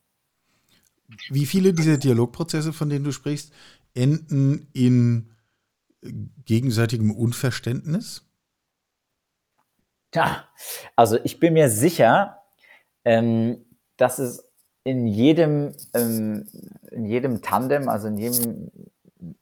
Wie 1.30 1.46
viele 1.46 1.72
dieser 1.72 1.98
Dialogprozesse, 1.98 2.72
von 2.72 2.88
denen 2.88 3.04
du 3.04 3.12
sprichst, 3.12 3.52
enden 3.94 4.68
in 4.72 5.32
gegenseitigem 6.44 7.10
Unverständnis? 7.10 8.28
Tja, 10.10 10.44
also 10.94 11.18
ich 11.24 11.40
bin 11.40 11.54
mir 11.54 11.68
sicher, 11.68 12.42
ähm, 13.04 13.64
dass 13.96 14.18
es 14.18 14.45
in 14.86 15.08
jedem, 15.08 15.74
ähm, 15.94 16.46
in 16.92 17.06
jedem 17.06 17.42
Tandem, 17.42 17.88
also 17.88 18.06
in 18.06 18.18
jedem 18.18 18.70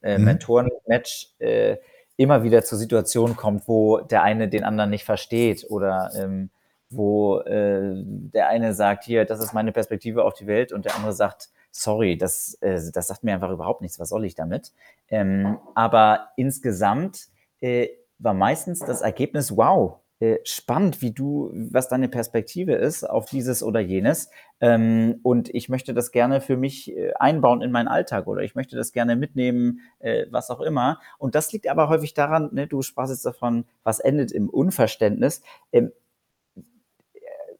äh, 0.01 0.17
mhm. 0.17 0.25
Mentoren-Match 0.25 1.33
äh, 1.37 1.77
immer 2.17 2.41
wieder 2.41 2.63
zur 2.63 2.79
Situation 2.79 3.35
kommt, 3.35 3.67
wo 3.67 3.99
der 3.99 4.23
eine 4.23 4.47
den 4.47 4.63
anderen 4.63 4.89
nicht 4.89 5.05
versteht 5.05 5.67
oder 5.69 6.09
ähm, 6.17 6.49
wo 6.89 7.41
äh, 7.41 7.93
der 7.93 8.47
eine 8.47 8.73
sagt, 8.73 9.03
hier, 9.03 9.25
das 9.25 9.39
ist 9.39 9.53
meine 9.53 9.71
Perspektive 9.71 10.23
auf 10.23 10.33
die 10.33 10.47
Welt 10.47 10.71
und 10.71 10.85
der 10.85 10.95
andere 10.95 11.13
sagt, 11.13 11.49
sorry, 11.69 12.17
das, 12.17 12.57
äh, 12.61 12.81
das 12.91 13.07
sagt 13.07 13.23
mir 13.23 13.35
einfach 13.35 13.51
überhaupt 13.51 13.81
nichts, 13.81 13.99
was 13.99 14.09
soll 14.09 14.25
ich 14.25 14.33
damit? 14.33 14.71
Ähm, 15.09 15.59
aber 15.75 16.29
insgesamt 16.37 17.27
äh, 17.61 17.89
war 18.17 18.33
meistens 18.33 18.79
das 18.79 19.01
Ergebnis, 19.01 19.55
wow, 19.55 19.99
äh, 20.19 20.37
spannend, 20.45 21.01
wie 21.01 21.11
du, 21.11 21.51
was 21.53 21.89
deine 21.89 22.07
Perspektive 22.07 22.73
ist 22.73 23.03
auf 23.03 23.25
dieses 23.29 23.61
oder 23.61 23.81
jenes. 23.81 24.29
Ähm, 24.61 25.19
und 25.23 25.53
ich 25.53 25.67
möchte 25.67 25.93
das 25.93 26.11
gerne 26.11 26.39
für 26.39 26.55
mich 26.55 26.95
äh, 26.95 27.11
einbauen 27.19 27.61
in 27.61 27.71
meinen 27.71 27.89
Alltag 27.89 28.27
oder 28.27 28.41
ich 28.41 28.55
möchte 28.55 28.77
das 28.77 28.93
gerne 28.93 29.17
mitnehmen, 29.17 29.81
äh, 29.99 30.27
was 30.29 30.49
auch 30.49 30.61
immer. 30.61 31.01
Und 31.17 31.35
das 31.35 31.51
liegt 31.51 31.67
aber 31.67 31.89
häufig 31.89 32.13
daran, 32.13 32.49
ne, 32.53 32.65
du 32.65 32.81
sprachst 32.81 33.11
jetzt 33.11 33.25
davon, 33.25 33.65
was 33.83 33.99
endet 33.99 34.31
im 34.31 34.49
Unverständnis. 34.49 35.41
Ähm, 35.73 35.91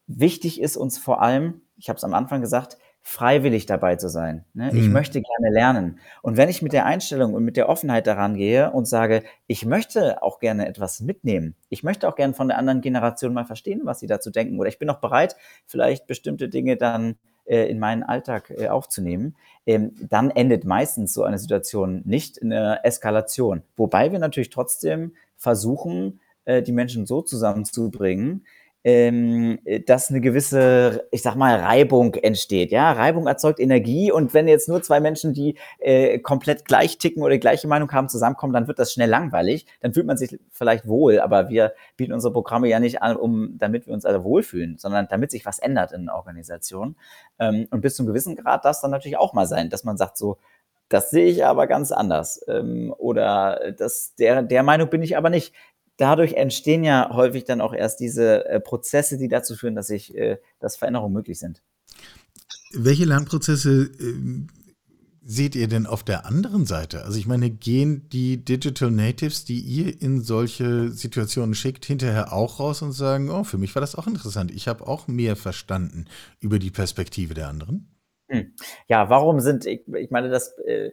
wichtig 0.06 0.60
ist 0.60 0.78
uns 0.78 0.96
vor 0.96 1.20
allem, 1.20 1.60
ich 1.76 1.90
habe 1.90 1.98
es 1.98 2.04
am 2.04 2.14
Anfang 2.14 2.40
gesagt, 2.40 2.78
freiwillig 3.08 3.66
dabei 3.66 3.94
zu 3.94 4.08
sein. 4.08 4.44
Ne? 4.52 4.72
Ich 4.74 4.88
mhm. 4.88 4.92
möchte 4.92 5.22
gerne 5.22 5.54
lernen. 5.54 6.00
Und 6.22 6.36
wenn 6.36 6.48
ich 6.48 6.60
mit 6.60 6.72
der 6.72 6.86
Einstellung 6.86 7.34
und 7.34 7.44
mit 7.44 7.56
der 7.56 7.68
Offenheit 7.68 8.08
daran 8.08 8.34
gehe 8.34 8.72
und 8.72 8.88
sage, 8.88 9.22
ich 9.46 9.64
möchte 9.64 10.24
auch 10.24 10.40
gerne 10.40 10.66
etwas 10.66 11.00
mitnehmen, 11.00 11.54
ich 11.68 11.84
möchte 11.84 12.08
auch 12.08 12.16
gerne 12.16 12.34
von 12.34 12.48
der 12.48 12.58
anderen 12.58 12.80
Generation 12.80 13.32
mal 13.32 13.44
verstehen, 13.44 13.82
was 13.84 14.00
sie 14.00 14.08
dazu 14.08 14.30
denken, 14.30 14.58
oder 14.58 14.68
ich 14.68 14.80
bin 14.80 14.90
auch 14.90 14.98
bereit, 14.98 15.36
vielleicht 15.68 16.08
bestimmte 16.08 16.48
Dinge 16.48 16.76
dann 16.76 17.14
äh, 17.44 17.70
in 17.70 17.78
meinen 17.78 18.02
Alltag 18.02 18.50
äh, 18.50 18.66
aufzunehmen, 18.66 19.36
ähm, 19.66 19.92
dann 20.10 20.30
endet 20.30 20.64
meistens 20.64 21.14
so 21.14 21.22
eine 21.22 21.38
Situation 21.38 22.02
nicht 22.06 22.36
in 22.38 22.52
einer 22.52 22.84
Eskalation. 22.84 23.62
Wobei 23.76 24.10
wir 24.10 24.18
natürlich 24.18 24.50
trotzdem 24.50 25.14
versuchen, 25.36 26.18
äh, 26.44 26.60
die 26.60 26.72
Menschen 26.72 27.06
so 27.06 27.22
zusammenzubringen, 27.22 28.46
ähm, 28.86 29.58
dass 29.86 30.10
eine 30.10 30.20
gewisse, 30.20 31.08
ich 31.10 31.20
sag 31.20 31.34
mal, 31.34 31.58
Reibung 31.58 32.14
entsteht. 32.14 32.70
Ja, 32.70 32.92
Reibung 32.92 33.26
erzeugt 33.26 33.58
Energie 33.58 34.12
und 34.12 34.32
wenn 34.32 34.46
jetzt 34.46 34.68
nur 34.68 34.80
zwei 34.80 35.00
Menschen, 35.00 35.34
die 35.34 35.58
äh, 35.80 36.20
komplett 36.20 36.64
gleich 36.66 36.96
ticken 36.96 37.24
oder 37.24 37.32
die 37.32 37.40
gleiche 37.40 37.66
Meinung 37.66 37.90
haben, 37.90 38.08
zusammenkommen, 38.08 38.52
dann 38.52 38.68
wird 38.68 38.78
das 38.78 38.92
schnell 38.92 39.10
langweilig. 39.10 39.66
Dann 39.80 39.92
fühlt 39.92 40.06
man 40.06 40.16
sich 40.16 40.38
vielleicht 40.52 40.86
wohl, 40.86 41.18
aber 41.18 41.48
wir 41.48 41.72
bieten 41.96 42.12
unsere 42.12 42.32
Programme 42.32 42.68
ja 42.68 42.78
nicht 42.78 43.02
an, 43.02 43.16
um 43.16 43.58
damit 43.58 43.88
wir 43.88 43.92
uns 43.92 44.04
alle 44.04 44.22
wohlfühlen, 44.22 44.78
sondern 44.78 45.08
damit 45.10 45.32
sich 45.32 45.44
was 45.44 45.58
ändert 45.58 45.90
in 45.90 46.06
der 46.06 46.14
Organisation. 46.14 46.94
Ähm, 47.40 47.66
und 47.72 47.80
bis 47.80 47.96
zu 47.96 48.04
einem 48.04 48.08
gewissen 48.08 48.36
Grad 48.36 48.64
darf 48.64 48.76
es 48.76 48.82
dann 48.82 48.92
natürlich 48.92 49.18
auch 49.18 49.32
mal 49.32 49.48
sein, 49.48 49.68
dass 49.68 49.82
man 49.82 49.96
sagt 49.96 50.16
so, 50.16 50.38
das 50.88 51.10
sehe 51.10 51.26
ich 51.26 51.44
aber 51.44 51.66
ganz 51.66 51.90
anders. 51.90 52.40
Ähm, 52.46 52.94
oder 52.98 53.72
das, 53.76 54.14
der, 54.14 54.42
der 54.42 54.62
Meinung 54.62 54.90
bin 54.90 55.02
ich 55.02 55.16
aber 55.16 55.28
nicht 55.28 55.52
dadurch 55.96 56.34
entstehen 56.34 56.84
ja 56.84 57.10
häufig 57.12 57.44
dann 57.44 57.60
auch 57.60 57.72
erst 57.72 58.00
diese 58.00 58.46
äh, 58.46 58.60
Prozesse, 58.60 59.18
die 59.18 59.28
dazu 59.28 59.54
führen, 59.54 59.74
dass 59.74 59.88
sich, 59.88 60.14
äh, 60.14 60.38
dass 60.60 60.76
Veränderungen 60.76 61.14
möglich 61.14 61.38
sind. 61.38 61.62
Welche 62.72 63.04
Lernprozesse 63.04 63.90
äh, 63.98 64.46
seht 65.28 65.56
ihr 65.56 65.66
denn 65.66 65.86
auf 65.86 66.04
der 66.04 66.26
anderen 66.26 66.66
Seite? 66.66 67.04
Also 67.04 67.18
ich 67.18 67.26
meine, 67.26 67.50
gehen 67.50 68.08
die 68.10 68.44
Digital 68.44 68.90
Natives, 68.90 69.44
die 69.44 69.60
ihr 69.60 70.00
in 70.00 70.20
solche 70.20 70.90
Situationen 70.90 71.54
schickt, 71.54 71.84
hinterher 71.84 72.32
auch 72.32 72.60
raus 72.60 72.82
und 72.82 72.92
sagen, 72.92 73.30
oh, 73.30 73.42
für 73.42 73.58
mich 73.58 73.74
war 73.74 73.80
das 73.80 73.96
auch 73.96 74.06
interessant. 74.06 74.52
Ich 74.52 74.68
habe 74.68 74.86
auch 74.86 75.08
mehr 75.08 75.34
verstanden 75.34 76.06
über 76.40 76.58
die 76.58 76.70
Perspektive 76.70 77.34
der 77.34 77.48
anderen? 77.48 77.88
Hm. 78.28 78.54
Ja, 78.88 79.08
warum 79.10 79.40
sind, 79.40 79.66
ich, 79.66 79.86
ich 79.88 80.10
meine, 80.10 80.28
das 80.28 80.56
äh, 80.58 80.90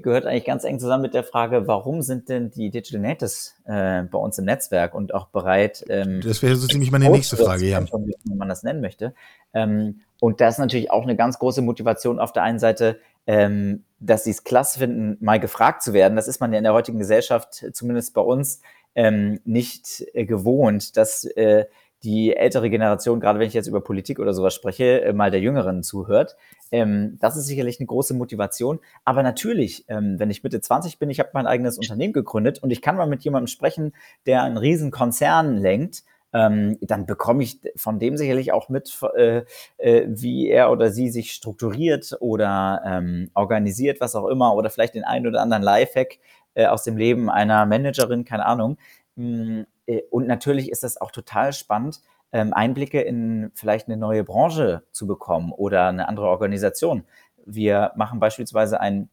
gehört 0.00 0.26
eigentlich 0.26 0.44
ganz 0.44 0.64
eng 0.64 0.78
zusammen 0.78 1.02
mit 1.02 1.14
der 1.14 1.24
Frage, 1.24 1.66
warum 1.66 2.02
sind 2.02 2.28
denn 2.28 2.50
die 2.50 2.70
Digital 2.70 3.00
Natives 3.00 3.54
äh, 3.64 4.02
bei 4.02 4.18
uns 4.18 4.38
im 4.38 4.46
Netzwerk 4.46 4.94
und 4.94 5.12
auch 5.14 5.26
bereit? 5.26 5.84
Ähm, 5.88 6.20
das 6.22 6.42
wäre 6.42 6.56
so 6.56 6.66
ziemlich 6.66 6.90
meine 6.90 7.10
nächste 7.10 7.36
Frage, 7.36 7.66
ja. 7.66 7.84
Wie 8.24 8.34
man 8.34 8.48
das 8.48 8.62
nennen 8.62 8.80
möchte. 8.80 9.14
Ähm, 9.52 10.00
und 10.20 10.40
das 10.40 10.54
ist 10.54 10.58
natürlich 10.58 10.90
auch 10.90 11.02
eine 11.02 11.16
ganz 11.16 11.38
große 11.38 11.62
Motivation 11.62 12.18
auf 12.18 12.32
der 12.32 12.42
einen 12.42 12.58
Seite, 12.58 13.00
ähm, 13.26 13.84
dass 14.00 14.24
sie 14.24 14.30
es 14.30 14.44
klasse 14.44 14.78
finden, 14.78 15.16
mal 15.20 15.38
gefragt 15.38 15.82
zu 15.82 15.92
werden. 15.92 16.16
Das 16.16 16.28
ist 16.28 16.40
man 16.40 16.52
ja 16.52 16.58
in 16.58 16.64
der 16.64 16.74
heutigen 16.74 16.98
Gesellschaft, 16.98 17.66
zumindest 17.72 18.14
bei 18.14 18.22
uns, 18.22 18.60
ähm, 18.94 19.40
nicht 19.44 20.04
äh, 20.12 20.24
gewohnt, 20.24 20.96
dass 20.96 21.24
äh, 21.24 21.66
die 22.04 22.34
ältere 22.34 22.68
Generation, 22.70 23.20
gerade 23.20 23.38
wenn 23.38 23.46
ich 23.46 23.54
jetzt 23.54 23.68
über 23.68 23.80
Politik 23.80 24.18
oder 24.18 24.34
sowas 24.34 24.54
spreche, 24.54 25.02
äh, 25.02 25.12
mal 25.12 25.30
der 25.30 25.40
Jüngeren 25.40 25.82
zuhört. 25.82 26.36
Ähm, 26.70 27.18
das 27.20 27.36
ist 27.36 27.46
sicherlich 27.46 27.78
eine 27.78 27.86
große 27.86 28.14
Motivation. 28.14 28.80
Aber 29.04 29.22
natürlich, 29.22 29.84
ähm, 29.88 30.18
wenn 30.18 30.30
ich 30.30 30.42
Mitte 30.42 30.60
20 30.60 30.98
bin, 30.98 31.10
ich 31.10 31.20
habe 31.20 31.30
mein 31.34 31.46
eigenes 31.46 31.78
Unternehmen 31.78 32.12
gegründet 32.12 32.62
und 32.62 32.70
ich 32.70 32.82
kann 32.82 32.96
mal 32.96 33.06
mit 33.06 33.22
jemandem 33.22 33.46
sprechen, 33.46 33.92
der 34.26 34.42
einen 34.42 34.56
riesen 34.56 34.90
Konzern 34.90 35.58
lenkt, 35.58 36.02
ähm, 36.32 36.78
dann 36.80 37.06
bekomme 37.06 37.42
ich 37.42 37.60
von 37.76 37.98
dem 37.98 38.16
sicherlich 38.16 38.52
auch 38.52 38.68
mit, 38.68 38.98
äh, 39.16 39.42
äh, 39.76 40.06
wie 40.08 40.48
er 40.48 40.70
oder 40.70 40.90
sie 40.90 41.10
sich 41.10 41.32
strukturiert 41.32 42.16
oder 42.20 42.82
ähm, 42.86 43.30
organisiert, 43.34 44.00
was 44.00 44.14
auch 44.16 44.26
immer, 44.28 44.54
oder 44.54 44.70
vielleicht 44.70 44.94
den 44.94 45.04
einen 45.04 45.26
oder 45.26 45.42
anderen 45.42 45.62
Lifehack 45.62 46.18
äh, 46.54 46.66
aus 46.66 46.84
dem 46.84 46.96
Leben 46.96 47.28
einer 47.30 47.66
Managerin, 47.66 48.24
keine 48.24 48.46
Ahnung. 48.46 48.78
Äh, 49.18 49.64
und 50.10 50.26
natürlich 50.26 50.70
ist 50.70 50.84
das 50.84 51.00
auch 51.00 51.10
total 51.10 51.52
spannend, 51.52 52.00
ähm, 52.32 52.52
Einblicke 52.54 53.00
in 53.00 53.50
vielleicht 53.54 53.88
eine 53.88 53.96
neue 53.96 54.24
Branche 54.24 54.82
zu 54.90 55.06
bekommen 55.06 55.52
oder 55.52 55.88
eine 55.88 56.08
andere 56.08 56.28
Organisation. 56.28 57.04
Wir 57.44 57.92
machen 57.96 58.20
beispielsweise 58.20 58.80
ein 58.80 59.10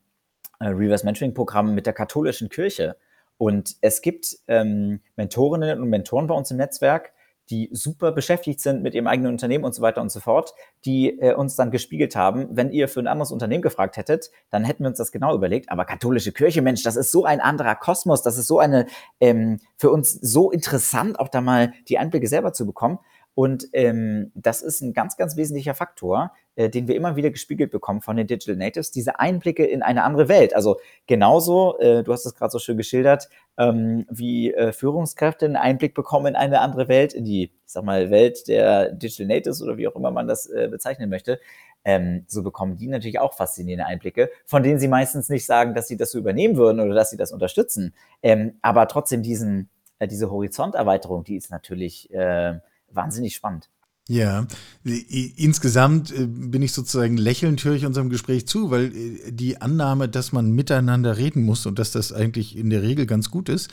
äh, 0.60 0.67
Reverse 0.67 1.05
Mentoring 1.05 1.34
Programm 1.34 1.73
mit 1.73 1.86
der 1.86 1.93
katholischen 1.93 2.49
Kirche. 2.49 2.95
Und 3.38 3.77
es 3.82 4.01
gibt 4.01 4.38
ähm, 4.47 5.01
Mentorinnen 5.15 5.82
und 5.82 5.89
Mentoren 5.89 6.27
bei 6.27 6.36
uns 6.36 6.51
im 6.51 6.58
Netzwerk, 6.58 7.13
die 7.50 7.70
super 7.72 8.12
beschäftigt 8.12 8.60
sind 8.60 8.84
mit 8.84 8.94
ihrem 8.94 9.08
eigenen 9.08 9.32
Unternehmen 9.32 9.64
und 9.64 9.74
so 9.74 9.82
weiter 9.82 10.02
und 10.02 10.12
so 10.12 10.20
fort, 10.20 10.54
die 10.86 11.20
äh, 11.20 11.34
uns 11.34 11.56
dann 11.56 11.72
gespiegelt 11.72 12.16
haben, 12.16 12.48
wenn 12.52 12.72
ihr 12.72 12.88
für 12.88 13.00
ein 13.00 13.08
anderes 13.08 13.32
Unternehmen 13.32 13.62
gefragt 13.62 13.98
hättet, 13.98 14.32
dann 14.50 14.64
hätten 14.64 14.84
wir 14.84 14.90
uns 14.90 14.98
das 14.98 15.12
genau 15.12 15.36
überlegt. 15.36 15.72
Aber 15.72 15.86
katholische 15.86 16.32
Kirche, 16.32 16.62
Mensch, 16.62 16.84
das 16.84 16.96
ist 16.96 17.12
so 17.12 17.26
ein 17.26 17.40
anderer 17.40 17.76
Kosmos, 17.76 18.22
das 18.22 18.38
ist 18.38 18.48
so 18.48 18.60
eine, 18.60 18.86
ähm, 19.20 19.60
für 19.78 19.92
uns 19.92 20.14
so 20.14 20.52
interessant, 20.52 21.20
auch 21.20 21.30
da 21.30 21.42
mal 21.42 21.74
die 21.88 21.98
Einblicke 21.98 22.28
selber 22.28 22.54
zu 22.54 22.66
bekommen. 22.66 23.00
Und 23.36 23.68
ähm, 23.74 24.32
das 24.36 24.62
ist 24.62 24.82
ein 24.82 24.94
ganz, 24.94 25.15
ganz 25.15 25.38
wesentlicher 25.38 25.74
Faktor, 25.74 26.34
äh, 26.56 26.70
den 26.70 26.88
wir 26.89 26.96
immer 26.96 27.15
wieder 27.15 27.30
gespiegelt 27.30 27.72
bekommen 27.72 28.02
von 28.02 28.18
den 28.18 28.28
Digital 28.28 28.58
Natives, 28.58 28.92
diese 28.92 29.20
Einblicke 29.20 29.65
in 29.65 29.82
eine 29.82 30.04
andere 30.04 30.28
Welt. 30.28 30.54
Also 30.54 30.78
genauso, 31.08 31.78
äh, 31.80 32.04
du 32.04 32.12
hast 32.12 32.26
es 32.26 32.36
gerade 32.36 32.52
so 32.52 32.60
schön 32.60 32.76
geschildert, 32.76 33.30
ähm, 33.58 34.06
wie 34.10 34.54
äh, 34.54 34.74
Führungskräfte 34.74 35.46
einen 35.46 35.56
Einblick 35.56 35.94
bekommen 35.94 36.28
in 36.28 36.36
eine 36.36 36.60
andere 36.60 36.89
Welt, 36.89 37.13
in 37.13 37.24
die, 37.24 37.44
ich 37.44 37.52
sag 37.65 37.86
mal, 37.86 38.10
Welt 38.12 38.48
der 38.50 38.92
Digital 38.92 39.28
Natives 39.28 39.62
oder 39.62 39.78
wie 39.78 39.88
auch 39.88 39.96
immer 39.96 40.12
man 40.12 40.28
das 40.28 40.48
äh, 40.48 40.68
bezeichnen 40.70 41.10
möchte. 41.10 41.39
Ähm, 41.86 42.26
so 42.28 42.44
bekommen 42.44 42.76
die 42.76 42.88
natürlich 42.88 43.20
auch 43.20 43.34
faszinierende 43.34 43.86
Einblicke, 43.86 44.30
von 44.46 44.63
denen 44.63 44.80
sie 44.80 44.89
meistens 44.89 45.30
nicht 45.30 45.46
sagen, 45.46 45.74
dass 45.74 45.88
sie 45.88 45.96
das 45.96 46.12
so 46.12 46.18
übernehmen 46.18 46.58
würden 46.58 46.82
oder 46.82 46.94
dass 46.94 47.10
sie 47.10 47.18
das 47.18 47.32
unterstützen. 47.32 47.94
Ähm, 48.22 48.58
aber 48.62 48.88
trotzdem 48.88 49.24
diesen, 49.24 49.70
äh, 50.00 50.08
diese 50.08 50.30
Horizonterweiterung, 50.30 51.24
die 51.24 51.38
ist 51.38 51.52
natürlich 51.52 52.13
äh, 52.13 52.60
wahnsinnig 52.91 53.36
spannend. 53.36 53.69
Ja, 54.10 54.47
insgesamt 54.84 56.12
äh, 56.12 56.25
bin 56.25 56.63
ich 56.63 56.73
sozusagen 56.73 57.15
lächelnd 57.15 57.63
höre 57.63 57.75
ich 57.75 57.86
unserem 57.86 58.10
Gespräch 58.10 58.47
zu, 58.47 58.71
weil 58.71 58.86
äh, 58.86 59.32
die 59.32 59.62
Annahme, 59.62 60.10
dass 60.10 60.32
man 60.32 60.49
miteinander 60.49 61.17
reden 61.17 61.43
muss 61.43 61.67
und 61.67 61.78
dass 61.78 61.91
das 61.91 62.12
eigentlich 62.12 62.58
in 62.58 62.71
der 62.71 62.82
Regel 62.82 63.06
ganz 63.06 63.30
gut 63.30 63.49
ist, 63.49 63.69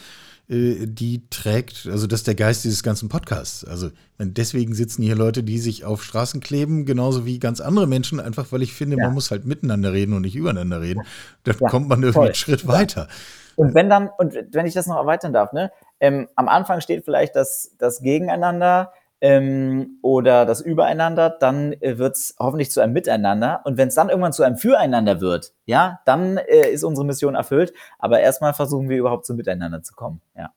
äh, 0.51 0.87
die 0.87 1.29
trägt, 1.31 1.89
also 1.91 2.07
das 2.07 2.21
ist 2.21 2.27
der 2.27 2.35
Geist 2.35 2.65
dieses 2.65 2.83
ganzen 2.83 3.09
Podcasts. 3.09 3.65
Also 3.65 3.91
deswegen 4.19 4.75
sitzen 4.75 5.03
hier 5.03 5.17
Leute, 5.17 5.43
die 5.43 5.59
sich 5.59 5.87
auf 5.87 6.05
Straßen 6.05 6.41
kleben, 6.41 6.85
genauso 6.85 7.25
wie 7.25 7.39
ganz 7.39 7.63
andere 7.63 7.87
Menschen, 7.87 8.21
einfach 8.21 8.53
weil 8.53 8.61
ich 8.61 8.75
finde, 8.75 8.99
ja. 8.99 9.05
man 9.07 9.15
muss 9.15 9.31
halt 9.31 9.47
miteinander 9.47 9.95
reden 9.95 10.13
und 10.13 10.21
nicht 10.21 10.37
übereinander 10.37 10.83
reden. 10.83 11.03
Dann 11.45 11.57
ja, 11.59 11.69
kommt 11.69 11.89
man 11.89 12.03
irgendwie 12.03 12.27
einen 12.27 12.35
Schritt 12.35 12.63
ja. 12.63 12.69
weiter. 12.69 13.09
Und 13.57 13.75
wenn 13.75 13.89
dann, 13.89 14.11
und 14.19 14.35
wenn 14.53 14.67
ich 14.67 14.75
das 14.75 14.87
noch 14.87 14.97
erweitern 14.97 15.33
darf, 15.33 15.55
ne, 15.55 15.73
ähm, 15.99 16.29
am 16.37 16.47
Anfang 16.47 16.83
steht 16.83 17.07
vielleicht 17.07 17.35
das, 17.35 17.75
das 17.79 18.01
Gegeneinander, 18.03 18.93
ähm, 19.27 19.99
oder 20.03 20.47
das 20.47 20.61
Übereinander, 20.61 21.31
dann 21.31 21.73
äh, 21.81 21.99
wird 21.99 22.15
es 22.15 22.37
hoffentlich 22.39 22.71
zu 22.71 22.81
einem 22.81 22.93
Miteinander. 22.93 23.61
Und 23.65 23.77
wenn 23.77 23.89
es 23.89 23.97
dann 23.97 24.09
irgendwann 24.09 24.33
zu 24.33 24.45
einem 24.45 24.57
Füreinander 24.57 25.21
wird, 25.21 25.53
ja, 25.65 26.01
dann 26.05 26.37
äh, 26.37 26.71
ist 26.71 26.85
unsere 26.85 27.05
Mission 27.05 27.35
erfüllt. 27.35 27.73
Aber 27.99 28.21
erstmal 28.21 28.55
versuchen 28.55 28.89
wir 28.89 28.99
überhaupt 28.99 29.27
zum 29.27 29.37
Miteinander 29.37 29.83
zu 29.83 29.95
kommen, 29.95 30.21
ja. 30.37 30.53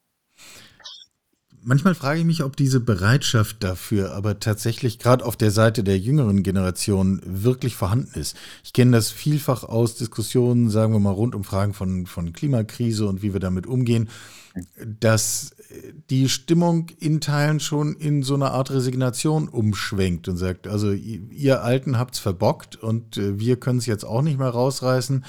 Manchmal 1.61 1.95
frage 1.95 2.19
ich 2.19 2.25
mich, 2.25 2.43
ob 2.43 2.55
diese 2.55 2.79
Bereitschaft 2.79 3.63
dafür 3.63 4.13
aber 4.13 4.39
tatsächlich 4.39 4.97
gerade 4.97 5.25
auf 5.25 5.35
der 5.35 5.51
Seite 5.51 5.83
der 5.83 5.97
jüngeren 5.97 6.41
Generation 6.43 7.21
wirklich 7.25 7.75
vorhanden 7.75 8.17
ist. 8.17 8.37
Ich 8.63 8.73
kenne 8.73 8.91
das 8.91 9.11
vielfach 9.11 9.63
aus 9.63 9.95
Diskussionen, 9.95 10.69
sagen 10.69 10.93
wir 10.93 10.99
mal, 10.99 11.11
rund 11.11 11.35
um 11.35 11.43
Fragen 11.43 11.73
von, 11.73 12.05
von 12.05 12.33
Klimakrise 12.33 13.07
und 13.07 13.21
wie 13.21 13.33
wir 13.33 13.39
damit 13.39 13.67
umgehen, 13.67 14.09
dass 14.99 15.51
die 16.09 16.29
Stimmung 16.29 16.87
in 16.99 17.21
Teilen 17.21 17.59
schon 17.59 17.95
in 17.95 18.23
so 18.23 18.33
eine 18.33 18.51
Art 18.51 18.71
Resignation 18.71 19.47
umschwenkt 19.47 20.27
und 20.27 20.37
sagt, 20.37 20.67
also 20.67 20.91
ihr 20.91 21.63
Alten 21.63 21.97
habt's 21.97 22.19
verbockt 22.19 22.75
und 22.75 23.17
äh, 23.17 23.39
wir 23.39 23.59
können 23.59 23.79
es 23.79 23.85
jetzt 23.85 24.05
auch 24.05 24.21
nicht 24.21 24.39
mehr 24.39 24.49
rausreißen 24.49 25.23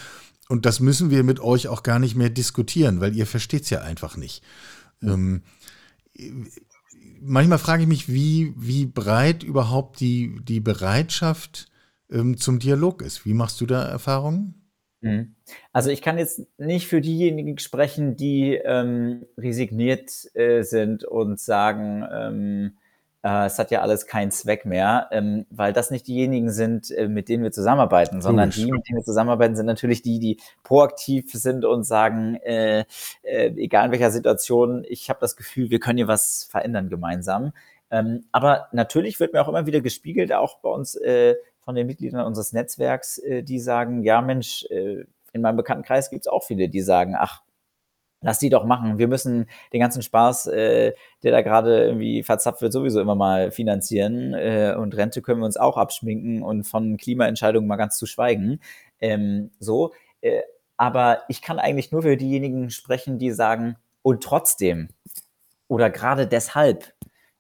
und 0.49 0.67
das 0.67 0.81
müssen 0.81 1.11
wir 1.11 1.23
mit 1.23 1.41
euch 1.41 1.69
auch 1.69 1.83
gar 1.83 1.99
nicht 1.99 2.17
mehr 2.17 2.31
diskutieren, 2.31 3.01
weil 3.01 3.15
ihr 3.15 3.27
versteht's 3.27 3.71
ja 3.71 3.83
einfach 3.83 4.17
nicht. 4.17 4.43
Ähm, 5.03 5.43
manchmal 7.21 7.59
frage 7.59 7.83
ich 7.83 7.89
mich, 7.89 8.09
wie, 8.13 8.55
wie 8.57 8.87
breit 8.87 9.43
überhaupt 9.43 10.01
die, 10.01 10.41
die 10.43 10.61
Bereitschaft 10.61 11.71
ähm, 12.11 12.37
zum 12.37 12.59
Dialog 12.59 13.03
ist. 13.03 13.25
Wie 13.25 13.35
machst 13.35 13.61
du 13.61 13.67
da 13.67 13.85
Erfahrungen? 13.85 14.61
Mhm. 15.01 15.35
Also 15.73 15.91
ich 15.91 16.03
kann 16.03 16.19
jetzt 16.19 16.43
nicht 16.59 16.87
für 16.87 17.01
diejenigen 17.01 17.59
sprechen, 17.59 18.17
die 18.17 18.55
ähm, 18.55 19.27
resigniert 19.39 20.11
äh, 20.35 20.63
sind 20.63 21.05
und 21.05 21.41
sagen, 21.41 22.05
ähm, 22.13 22.77
äh, 23.23 23.47
es 23.47 23.59
hat 23.59 23.71
ja 23.71 23.83
alles 23.83 24.07
keinen 24.07 24.31
Zweck 24.31 24.65
mehr, 24.65 25.09
ähm, 25.13 25.47
weil 25.51 25.73
das 25.73 25.91
nicht 25.91 26.07
diejenigen 26.07 26.51
sind, 26.51 26.91
äh, 26.91 27.09
mit 27.09 27.29
denen 27.29 27.43
wir 27.43 27.53
zusammenarbeiten, 27.53 28.23
sondern 28.23 28.51
die, 28.51 28.71
mit 28.71 28.89
denen 28.89 28.99
wir 28.99 29.05
zusammenarbeiten, 29.05 29.57
sind 29.57 29.67
natürlich 29.67 30.03
die, 30.03 30.19
die 30.19 30.39
proaktiv 30.63 31.31
sind 31.33 31.65
und 31.65 31.85
sagen, 31.85 32.37
äh, 32.37 32.85
äh, 33.23 33.49
egal 33.57 33.87
in 33.87 33.93
welcher 33.93 34.11
Situation, 34.11 34.85
ich 34.89 35.11
habe 35.11 35.21
das 35.21 35.37
Gefühl, 35.37 35.71
wir 35.71 35.81
können 35.81 35.99
hier 35.99 36.09
was 36.09 36.45
verändern 36.45 36.89
gemeinsam. 36.89 37.53
Ähm, 37.91 38.25
aber 38.33 38.69
natürlich 38.73 39.21
wird 39.21 39.33
mir 39.33 39.43
auch 39.43 39.49
immer 39.49 39.67
wieder 39.67 39.81
gespiegelt, 39.81 40.33
auch 40.33 40.59
bei 40.59 40.71
uns 40.71 40.95
äh, 40.95 41.35
von 41.61 41.75
den 41.75 41.87
Mitgliedern 41.87 42.25
unseres 42.25 42.53
Netzwerks, 42.53 43.19
äh, 43.19 43.43
die 43.43 43.59
sagen, 43.59 44.03
ja 44.03 44.23
Mensch, 44.23 44.65
in 45.33 45.43
meinem 45.43 45.57
Bekanntenkreis 45.57 46.11
gibt 46.11 46.27
es 46.27 46.29
auch 46.29 46.43
viele, 46.43 46.69
die 46.69 46.81
sagen, 46.81 47.15
ach, 47.17 47.43
lass 48.21 48.39
die 48.39 48.51
doch 48.51 48.65
machen. 48.65 48.99
Wir 48.99 49.09
müssen 49.09 49.47
den 49.73 49.81
ganzen 49.81 50.03
Spaß, 50.03 50.49
äh, 50.49 50.93
der 51.23 51.33
da 51.33 51.43
gerade 51.43 51.85
irgendwie 51.85 52.23
verzapft 52.23 52.63
wird, 52.63 52.73
sowieso 52.73 53.01
immer 53.01 53.15
mal 53.15 53.51
finanzieren. 53.51 54.35
Äh, 54.35 54.75
und 54.79 54.97
Rente 54.97 55.23
können 55.23 55.41
wir 55.41 55.47
uns 55.47 55.57
auch 55.57 55.77
abschminken 55.77 56.43
und 56.43 56.65
von 56.65 56.97
Klimaentscheidungen 56.97 57.69
mal 57.69 57.77
ganz 57.77 57.97
zu 57.97 58.07
schweigen. 58.07 58.61
Ähm, 59.01 59.51
so. 59.59 59.93
Äh, 60.21 60.43
aber 60.77 61.23
ich 61.29 61.43
kann 61.43 61.59
eigentlich 61.59 61.93
nur 61.93 62.03
für 62.03 62.17
diejenigen 62.17 62.71
sprechen, 62.71 63.19
die 63.19 63.31
sagen, 63.33 63.77
und 64.03 64.23
trotzdem 64.23 64.89
oder 65.71 65.89
gerade 65.89 66.27
deshalb 66.27 66.93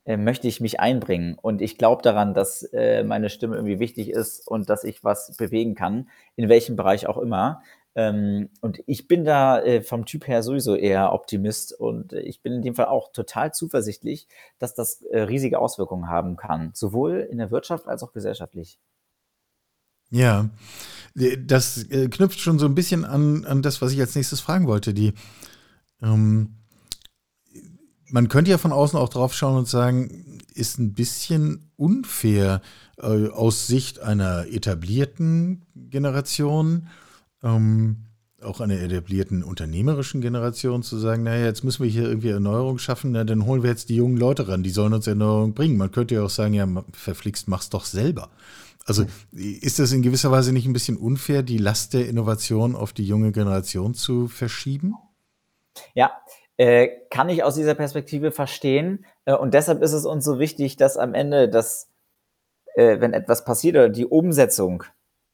äh, 0.05 0.16
möchte 0.16 0.47
ich 0.47 0.61
mich 0.61 0.79
einbringen. 0.79 1.37
Und 1.43 1.61
ich 1.61 1.79
glaube 1.79 2.03
daran, 2.03 2.33
dass 2.33 2.62
äh, 2.73 3.03
meine 3.03 3.29
Stimme 3.29 3.57
irgendwie 3.57 3.81
wichtig 3.81 4.09
ist 4.09 4.47
und 4.47 4.71
dass 4.71 4.85
ich 4.85 5.03
was 5.03 5.37
bewegen 5.37 5.75
kann, 5.75 6.09
in 6.37 6.49
welchem 6.49 6.77
Bereich 6.77 7.09
auch 7.09 7.19
immer. 7.19 7.62
Ähm, 7.96 8.50
und 8.61 8.83
ich 8.87 9.09
bin 9.09 9.24
da 9.24 9.61
äh, 9.61 9.83
vom 9.83 10.07
Typ 10.07 10.29
her 10.29 10.42
sowieso 10.42 10.76
eher 10.76 11.12
Optimist 11.12 11.72
und 11.72 12.12
ich 12.12 12.40
bin 12.40 12.53
in 12.53 12.62
dem 12.62 12.74
Fall 12.76 12.87
auch 12.87 13.11
total 13.12 13.53
zuversichtlich, 13.53 14.29
dass 14.59 14.74
das 14.74 15.03
äh, 15.03 15.22
riesige 15.22 15.59
Auswirkungen 15.59 16.09
haben 16.09 16.37
kann, 16.37 16.70
sowohl 16.72 17.26
in 17.31 17.38
der 17.38 17.50
Wirtschaft 17.50 17.88
als 17.88 18.03
auch 18.03 18.12
gesellschaftlich. 18.12 18.79
Ja, 20.11 20.50
das 21.14 21.85
äh, 21.90 22.09
knüpft 22.09 22.40
schon 22.40 22.59
so 22.59 22.66
ein 22.66 22.74
bisschen 22.74 23.05
an, 23.05 23.44
an 23.44 23.62
das, 23.62 23.81
was 23.81 23.92
ich 23.92 24.00
als 24.00 24.14
nächstes 24.14 24.40
fragen 24.40 24.66
wollte. 24.66 24.94
Die, 24.94 25.12
ähm, 26.03 26.57
man 28.09 28.29
könnte 28.29 28.50
ja 28.50 28.59
von 28.59 28.72
außen 28.72 28.98
auch 28.98 29.09
drauf 29.09 29.35
schauen 29.35 29.57
und 29.57 29.68
sagen, 29.68 30.40
ist 30.53 30.79
ein 30.79 30.94
bisschen 30.94 31.70
unfair 31.76 32.61
äh, 32.98 33.29
aus 33.29 33.66
Sicht 33.66 34.00
einer 34.00 34.46
etablierten 34.48 35.64
Generation 35.74 36.88
ähm, 37.42 38.07
auch 38.42 38.61
einer 38.61 38.81
etablierten 38.81 39.42
unternehmerischen 39.42 40.20
Generation 40.20 40.83
zu 40.83 40.96
sagen, 40.98 41.24
naja, 41.24 41.44
jetzt 41.44 41.62
müssen 41.62 41.83
wir 41.83 41.90
hier 41.90 42.05
irgendwie 42.05 42.31
Erneuerung 42.31 42.79
schaffen, 42.79 43.12
na, 43.12 43.24
dann 43.24 43.44
holen 43.44 43.62
wir 43.62 43.70
jetzt 43.70 43.88
die 43.88 43.96
jungen 43.96 44.16
Leute 44.16 44.48
ran, 44.48 44.62
die 44.62 44.70
sollen 44.70 44.94
uns 44.94 45.07
Erneuerung 45.07 45.53
bringen. 45.53 45.76
Man 45.76 45.92
könnte 45.92 46.14
ja 46.14 46.22
auch 46.22 46.31
sagen, 46.31 46.55
ja, 46.55 46.66
verflixt, 46.92 47.48
mach's 47.48 47.70
doch 47.70 47.85
selber. 47.85 48.31
Also 48.87 49.05
ist 49.33 49.79
das 49.79 49.92
in 49.92 50.03
gewisser 50.03 50.31
Weise 50.31 50.53
nicht 50.53 50.66
ein 50.66 50.72
bisschen 50.72 50.96
unfair, 50.96 51.42
die 51.42 51.59
Last 51.59 51.92
der 51.92 52.09
Innovation 52.09 52.74
auf 52.74 52.92
die 52.92 53.05
junge 53.05 53.31
Generation 53.31 53.94
zu 53.94 54.26
verschieben? 54.26 54.94
Ja, 55.94 56.11
äh, 56.57 56.88
kann 57.11 57.29
ich 57.29 57.44
aus 57.44 57.55
dieser 57.55 57.74
Perspektive 57.74 58.33
verstehen. 58.33 59.05
Äh, 59.26 59.35
und 59.35 59.55
deshalb 59.55 59.83
ist 59.83 59.92
es 59.92 60.07
uns 60.07 60.24
so 60.24 60.38
wichtig, 60.38 60.76
dass 60.76 60.96
am 60.96 61.14
Ende, 61.14 61.48
dass, 61.48 61.88
äh, 62.74 63.00
wenn 63.00 63.12
etwas 63.12 63.44
passiert 63.44 63.76
oder 63.76 63.90
die 63.90 64.07
Umsetzung 64.07 64.85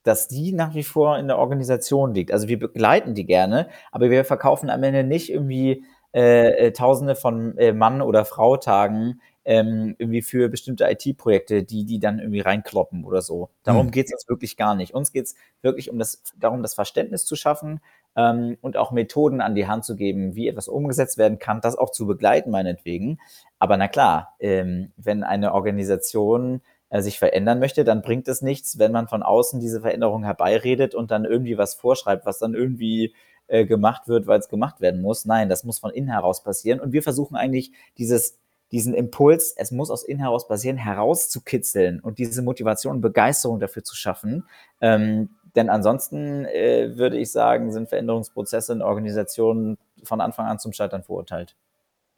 dass 0.07 0.29
die 0.29 0.53
nach 0.53 0.75
wie 0.75 0.85
vor 0.85 1.19
in 1.19 1.27
der 1.27 1.39
Organisation 1.39 2.15
liegt. 2.15 2.33
Also 2.33 2.49
wir 2.49 2.59
begleiten 2.59 3.15
die 3.15 3.27
gerne, 3.27 3.69
aber 3.91 4.11
wir 4.11 4.25
verkaufen 4.25 4.71
am 4.71 4.83
Ende 4.83 5.05
nicht 5.05 5.31
irgendwie 5.31 5.85
äh, 6.15 6.67
äh 6.67 6.73
Tausende 6.73 7.17
von 7.17 7.59
äh, 7.59 7.73
Mann- 7.73 8.03
oder 8.03 8.25
Frau-Tagen 8.25 9.21
ähm, 9.47 9.95
irgendwie 9.99 10.23
für 10.23 10.49
bestimmte 10.49 10.85
IT-Projekte, 10.91 11.63
die 11.63 11.85
die 11.85 12.01
dann 12.01 12.19
irgendwie 12.19 12.41
reinkloppen 12.41 13.05
oder 13.05 13.23
so. 13.23 13.51
Darum 13.63 13.87
mhm. 13.87 13.91
geht 13.93 14.07
es 14.07 14.13
uns 14.13 14.29
wirklich 14.29 14.57
gar 14.57 14.75
nicht. 14.75 14.93
Uns 14.93 15.13
geht 15.13 15.27
es 15.27 15.37
wirklich 15.63 15.89
um 15.89 15.99
das, 16.01 16.23
darum, 16.37 16.63
das 16.63 16.75
Verständnis 16.75 17.25
zu 17.25 17.37
schaffen 17.37 17.81
ähm, 18.17 18.59
und 18.61 18.77
auch 18.77 18.91
Methoden 18.91 19.41
an 19.41 19.55
die 19.55 19.69
Hand 19.69 19.85
zu 19.85 19.95
geben, 19.95 20.35
wie 20.35 20.49
etwas 20.49 20.67
umgesetzt 20.67 21.17
werden 21.17 21.39
kann, 21.39 21.61
das 21.61 21.77
auch 21.77 21.91
zu 21.91 22.07
begleiten, 22.07 22.51
meinetwegen. 22.51 23.21
Aber 23.61 23.77
na 23.77 23.87
klar, 23.87 24.35
ähm, 24.41 24.93
wenn 24.97 25.23
eine 25.23 25.55
Organisation 25.55 26.61
äh, 26.91 27.03
sich 27.03 27.19
verändern 27.19 27.59
möchte, 27.59 27.85
dann 27.85 28.03
bringt 28.03 28.29
es 28.29 28.43
nichts, 28.43 28.79
wenn 28.79 28.93
man 28.93 29.09
von 29.09 29.23
außen 29.23 29.61
diese 29.61 29.81
Veränderung 29.81 30.25
herbeiredet 30.25 30.95
und 30.95 31.11
dann 31.11 31.25
irgendwie 31.25 31.59
was 31.59 31.75
vorschreibt, 31.75 32.27
was 32.27 32.39
dann 32.39 32.55
irgendwie 32.55 33.15
äh, 33.49 33.65
gemacht 33.65 34.09
wird, 34.09 34.27
weil 34.27 34.39
es 34.39 34.49
gemacht 34.49 34.81
werden 34.81 35.03
muss. 35.03 35.25
Nein, 35.25 35.49
das 35.49 35.65
muss 35.65 35.79
von 35.79 35.91
innen 35.91 36.11
heraus 36.11 36.43
passieren. 36.43 36.81
Und 36.81 36.93
wir 36.93 37.03
versuchen 37.03 37.37
eigentlich 37.37 37.73
dieses 37.99 38.39
diesen 38.73 38.95
Impuls, 38.95 39.55
es 39.57 39.71
muss 39.71 39.91
aus 39.91 40.03
innen 40.03 40.21
heraus 40.21 40.49
passieren, 40.49 40.77
herauszukitzeln 40.77 42.01
und 42.01 42.19
diese 42.19 42.43
Motivation 42.43 42.97
und 42.97 43.01
Begeisterung 43.01 43.61
dafür 43.61 43.85
zu 43.85 43.95
schaffen. 43.95 44.49
Ähm, 44.81 45.31
denn 45.55 45.71
ansonsten 45.71 46.45
äh, 46.47 46.97
würde 46.97 47.17
ich 47.17 47.31
sagen, 47.31 47.73
sind 47.73 47.89
Veränderungsprozesse 47.89 48.73
in 48.73 48.83
Organisationen 48.83 49.79
von 50.03 50.21
Anfang 50.21 50.47
an 50.47 50.59
zum 50.59 50.73
Scheitern 50.73 51.03
verurteilt. 51.03 51.55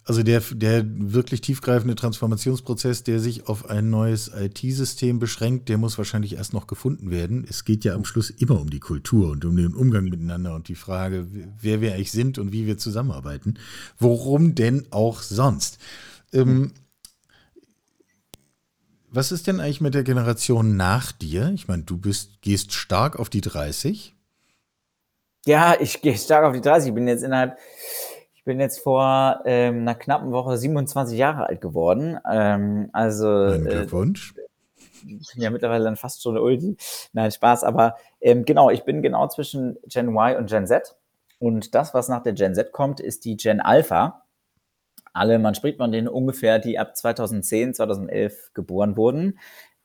Also 0.09 0.23
der, 0.23 0.41
der 0.41 0.85
wirklich 0.87 1.43
tiefgreifende 1.43 1.95
Transformationsprozess, 1.95 3.03
der 3.03 3.21
sich 3.21 3.47
auf 3.47 3.69
ein 3.69 3.91
neues 3.91 4.33
IT-System 4.35 5.19
beschränkt, 5.19 5.69
der 5.69 5.77
muss 5.77 5.99
wahrscheinlich 5.99 6.37
erst 6.37 6.55
noch 6.55 6.67
gefunden 6.67 7.11
werden. 7.11 7.47
Es 7.47 7.67
geht 7.67 7.85
ja 7.85 7.93
am 7.93 8.07
Schluss 8.07 8.31
immer 8.31 8.59
um 8.59 8.71
die 8.71 8.81
Kultur 8.81 9.31
und 9.31 9.45
um 9.45 9.55
den 9.55 9.75
Umgang 9.75 10.05
miteinander 10.05 10.55
und 10.55 10.69
die 10.69 10.77
Frage, 10.77 11.27
wer 11.61 11.83
wir 11.83 11.93
eigentlich 11.93 12.11
sind 12.11 12.39
und 12.39 12.53
wie 12.53 12.67
wir 12.67 12.79
zusammenarbeiten. 12.79 13.59
Worum 13.99 14.55
denn 14.55 14.87
auch 14.93 15.21
sonst? 15.21 15.77
Ähm, 16.33 16.73
was 19.11 19.31
ist 19.31 19.47
denn 19.47 19.61
eigentlich 19.61 19.83
mit 19.83 19.93
der 19.93 20.05
Generation 20.05 20.79
nach 20.79 21.13
dir? 21.13 21.53
Ich 21.55 21.69
meine, 21.69 21.83
du 21.83 21.99
bist, 21.99 22.41
gehst 22.41 22.73
stark 22.73 23.19
auf 23.19 23.29
die 23.29 23.43
30. 23.43 24.15
Ja, 25.45 25.79
ich 25.79 26.01
gehe 26.01 26.17
stark 26.17 26.47
auf 26.47 26.55
die 26.55 26.63
30. 26.63 26.89
Ich 26.89 26.95
bin 26.95 27.07
jetzt 27.07 27.25
innerhalb, 27.25 27.59
bin 28.49 28.61
jetzt 28.61 28.81
vor 28.81 29.43
ähm, 29.45 29.83
einer 29.83 29.95
knappen 29.95 30.33
Woche 30.33 30.57
27 30.57 31.19
Jahre 31.19 31.47
alt 31.47 31.61
geworden. 31.61 32.19
Ähm, 32.29 32.89
also 32.95 33.27
Mein 33.27 33.67
äh, 33.67 33.71
Glückwunsch. 33.71 34.35
Äh, 34.37 35.13
ich 35.21 35.35
bin 35.35 35.43
ja 35.43 35.51
mittlerweile 35.51 35.85
dann 35.85 35.97
fast 35.97 36.23
schon 36.23 36.39
Ulti. 36.39 36.77
Nein, 37.13 37.31
Spaß. 37.31 37.63
Aber 37.63 37.97
ähm, 38.23 38.47
genau, 38.47 38.71
ich 38.71 38.85
bin 38.85 39.03
genau 39.03 39.29
zwischen 39.29 39.77
Gen 39.87 40.09
Y 40.09 40.37
und 40.39 40.49
Gen 40.49 40.67
Z. 40.67 40.97
Und 41.39 41.75
das, 41.75 41.93
was 41.93 42.09
nach 42.09 42.23
der 42.23 42.33
Gen 42.33 42.55
Z 42.55 42.73
kommt, 42.73 43.01
ist 43.01 43.27
die 43.27 43.37
Gen 43.37 43.61
Alpha 43.61 44.25
alle, 45.13 45.39
man 45.39 45.55
spricht 45.55 45.79
von 45.79 45.93
denen 45.93 46.09
ungefähr, 46.09 46.59
die 46.59 46.79
ab 46.79 46.97
2010, 46.97 47.75
2011 47.75 48.53
geboren 48.55 48.97
wurden. 48.97 49.39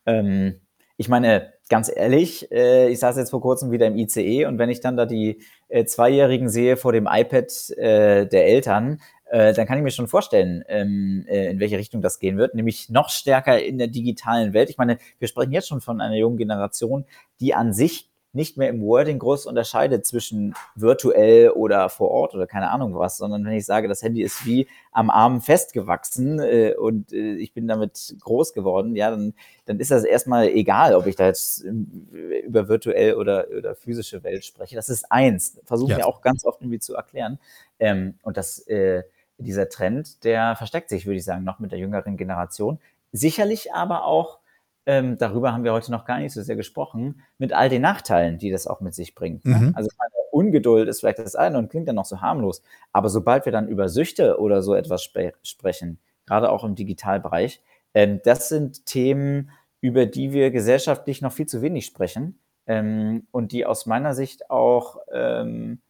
Ähm, 0.06 0.62
ich 0.96 1.10
meine, 1.10 1.53
ganz 1.70 1.92
ehrlich, 1.94 2.52
äh, 2.52 2.90
ich 2.90 3.00
saß 3.00 3.18
jetzt 3.18 3.32
vor 3.32 3.42
kurzem 3.42 3.72
wieder 3.72 3.88
im 3.88 3.98
ICE 3.98 4.46
und 4.46 4.60
wenn 4.60 4.70
ich 4.70 4.82
dann 4.82 4.98
da 4.98 5.06
die 5.06 5.42
äh, 5.70 5.86
Zweijährigen 5.86 6.50
sehe 6.50 6.78
vor 6.78 6.94
dem 6.94 7.08
iPad 7.10 7.70
äh, 7.78 8.28
der 8.28 8.46
Eltern, 8.48 9.00
äh, 9.34 9.54
dann 9.54 9.66
kann 9.66 9.78
ich 9.78 9.84
mir 9.84 9.92
schon 9.92 10.08
vorstellen, 10.08 10.64
ähm, 10.68 11.26
äh, 11.28 11.50
in 11.50 11.60
welche 11.60 11.78
Richtung 11.78 12.02
das 12.02 12.20
gehen 12.20 12.38
wird, 12.38 12.54
nämlich 12.54 12.90
noch 12.90 13.10
stärker 13.10 13.60
in 13.60 13.78
der 13.78 13.88
digitalen 13.88 14.54
Welt. 14.54 14.70
Ich 14.70 14.78
meine, 14.78 15.00
wir 15.18 15.28
sprechen 15.28 15.54
jetzt 15.54 15.68
schon 15.68 15.82
von 15.82 16.02
einer 16.02 16.16
jungen 16.16 16.38
Generation, 16.38 17.06
die 17.40 17.56
an 17.56 17.74
sich 17.74 18.13
nicht 18.34 18.58
mehr 18.58 18.70
im 18.70 18.82
Wording 18.82 19.20
groß 19.20 19.46
unterscheidet 19.46 20.06
zwischen 20.06 20.56
virtuell 20.76 21.52
oder 21.52 21.88
vor 21.90 22.10
Ort 22.10 22.34
oder 22.34 22.48
keine 22.48 22.72
Ahnung 22.72 22.96
was, 22.96 23.18
sondern 23.18 23.46
wenn 23.46 23.54
ich 23.54 23.66
sage, 23.66 23.88
das 23.88 24.02
Handy 24.02 24.24
ist 24.24 24.46
wie 24.46 24.68
am 24.92 25.10
Arm 25.10 25.40
festgewachsen 25.42 26.40
äh, 26.40 26.74
und 26.78 27.14
äh, 27.14 27.36
ich 27.36 27.54
bin 27.54 27.68
damit 27.68 28.16
groß 28.20 28.54
geworden, 28.54 28.96
ja, 28.96 29.12
dann, 29.12 29.34
dann 29.66 29.80
ist 29.80 29.92
das 29.92 30.04
erstmal 30.04 30.48
egal, 30.48 30.96
ob 30.96 31.06
ich 31.06 31.16
da 31.16 31.28
jetzt 31.28 31.64
über 31.64 32.68
virtuell 32.68 33.14
oder, 33.16 33.48
oder 33.56 33.76
physische 33.76 34.24
Welt 34.24 34.44
spreche. 34.44 34.76
Das 34.76 34.90
ist 34.90 35.12
eins. 35.12 35.60
Versuchen 35.66 35.92
ja. 35.92 35.98
wir 35.98 36.08
auch 36.08 36.22
ganz 36.22 36.44
oft 36.44 36.62
irgendwie 36.62 36.80
zu 36.80 36.96
erklären. 36.96 37.40
Ähm, 37.80 38.16
und 38.24 38.38
das, 38.38 38.60
äh, 38.68 39.04
dieser 39.38 39.70
Trend, 39.70 40.24
der 40.24 40.56
versteckt 40.56 40.90
sich, 40.90 41.06
würde 41.06 41.18
ich 41.18 41.26
sagen, 41.26 41.44
noch 41.44 41.60
mit 41.60 41.72
der 41.72 41.80
jüngeren 41.80 42.18
Generation. 42.18 42.80
Sicherlich 43.12 43.74
aber 43.74 44.06
auch 44.06 44.40
ähm, 44.86 45.18
darüber 45.18 45.54
haben 45.54 45.64
wir 45.64 45.74
heute 45.74 45.92
noch 45.92 46.06
gar 46.06 46.20
nicht 46.20 46.34
so 46.34 46.42
sehr 46.42 46.56
gesprochen, 46.56 47.22
mit 47.38 47.54
all 47.54 47.70
den 47.70 47.82
Nachteilen, 47.82 48.38
die 48.38 48.52
das 48.52 48.68
auch 48.68 48.82
mit 48.82 48.94
sich 48.94 49.16
bringt. 49.16 49.46
Ne? 49.46 49.56
Mhm. 49.56 49.74
Also 49.76 49.90
meine 49.98 50.12
Ungeduld 50.32 50.90
ist 50.90 51.00
vielleicht 51.00 51.20
das 51.20 51.36
eine 51.36 51.58
und 51.58 51.70
klingt 51.70 51.88
dann 51.88 51.96
noch 51.96 52.06
so 52.06 52.22
harmlos. 52.22 52.62
Aber 52.92 53.10
sobald 53.10 53.46
wir 53.46 53.52
dann 53.52 53.68
über 53.68 53.88
Süchte 53.88 54.40
oder 54.40 54.62
so 54.62 54.74
etwas 54.74 55.04
spe 55.04 55.34
sprechen, 55.44 56.00
gerade 56.26 56.52
auch 56.52 56.64
im 56.64 56.76
Digitalbereich, 56.76 57.62
ähm, 57.94 58.20
das 58.24 58.50
sind 58.50 58.86
Themen, 58.86 59.52
über 59.80 60.06
die 60.06 60.32
wir 60.34 60.52
gesellschaftlich 60.52 61.22
noch 61.22 61.32
viel 61.32 61.46
zu 61.46 61.62
wenig 61.62 61.86
sprechen 61.86 62.40
ähm, 62.68 63.28
und 63.32 63.52
die 63.52 63.66
aus 63.66 63.86
meiner 63.86 64.14
Sicht 64.14 64.50
auch, 64.50 64.98
ähm, 65.12 65.82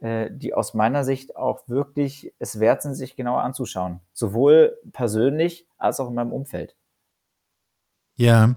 äh, 0.00 0.30
die 0.30 0.54
aus 0.54 0.74
meiner 0.74 1.04
Sicht 1.04 1.36
auch 1.36 1.66
wirklich 1.66 2.32
es 2.38 2.60
wert 2.60 2.82
sind, 2.82 2.94
sich 2.94 3.16
genauer 3.16 3.42
anzuschauen. 3.42 4.00
Sowohl 4.12 4.78
persönlich 4.92 5.66
als 5.76 5.98
auch 6.00 6.08
in 6.08 6.14
meinem 6.14 6.32
Umfeld. 6.32 6.76
Ja, 8.18 8.56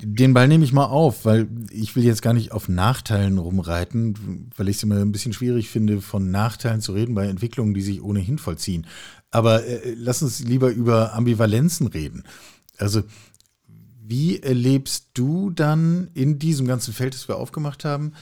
den 0.00 0.32
Ball 0.32 0.46
nehme 0.46 0.64
ich 0.64 0.72
mal 0.72 0.84
auf, 0.84 1.24
weil 1.24 1.48
ich 1.70 1.96
will 1.96 2.04
jetzt 2.04 2.22
gar 2.22 2.32
nicht 2.32 2.52
auf 2.52 2.68
Nachteilen 2.68 3.38
rumreiten, 3.38 4.50
weil 4.56 4.68
ich 4.68 4.76
es 4.76 4.82
immer 4.84 4.96
ein 4.96 5.12
bisschen 5.12 5.32
schwierig 5.32 5.68
finde, 5.68 6.00
von 6.00 6.30
Nachteilen 6.30 6.80
zu 6.80 6.92
reden 6.92 7.14
bei 7.14 7.26
Entwicklungen, 7.26 7.74
die 7.74 7.82
sich 7.82 8.02
ohnehin 8.02 8.38
vollziehen. 8.38 8.86
Aber 9.30 9.64
äh, 9.64 9.94
lass 9.96 10.22
uns 10.22 10.40
lieber 10.40 10.70
über 10.70 11.14
Ambivalenzen 11.14 11.88
reden. 11.88 12.22
Also, 12.78 13.02
wie 14.00 14.40
erlebst 14.40 15.08
du 15.14 15.50
dann 15.50 16.08
in 16.14 16.38
diesem 16.38 16.66
ganzen 16.66 16.94
Feld, 16.94 17.14
das 17.14 17.28
wir 17.28 17.36
aufgemacht 17.36 17.84
haben, 17.84 18.12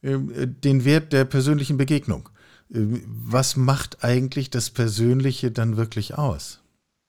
äh, 0.00 0.18
den 0.46 0.84
Wert 0.86 1.12
der 1.12 1.26
persönlichen 1.26 1.76
Begegnung? 1.76 2.30
Äh, 2.72 2.78
was 3.06 3.56
macht 3.56 4.02
eigentlich 4.02 4.48
das 4.48 4.70
Persönliche 4.70 5.50
dann 5.50 5.76
wirklich 5.76 6.16
aus? 6.16 6.60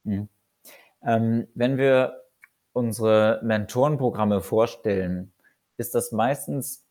Mhm. 0.04 0.28
Ähm, 1.06 1.48
wenn 1.56 1.78
wir 1.78 2.22
unsere 2.74 3.40
Mentorenprogramme 3.44 4.42
vorstellen, 4.42 5.34
ist 5.78 5.96
das 5.96 6.12
meistens 6.12 6.86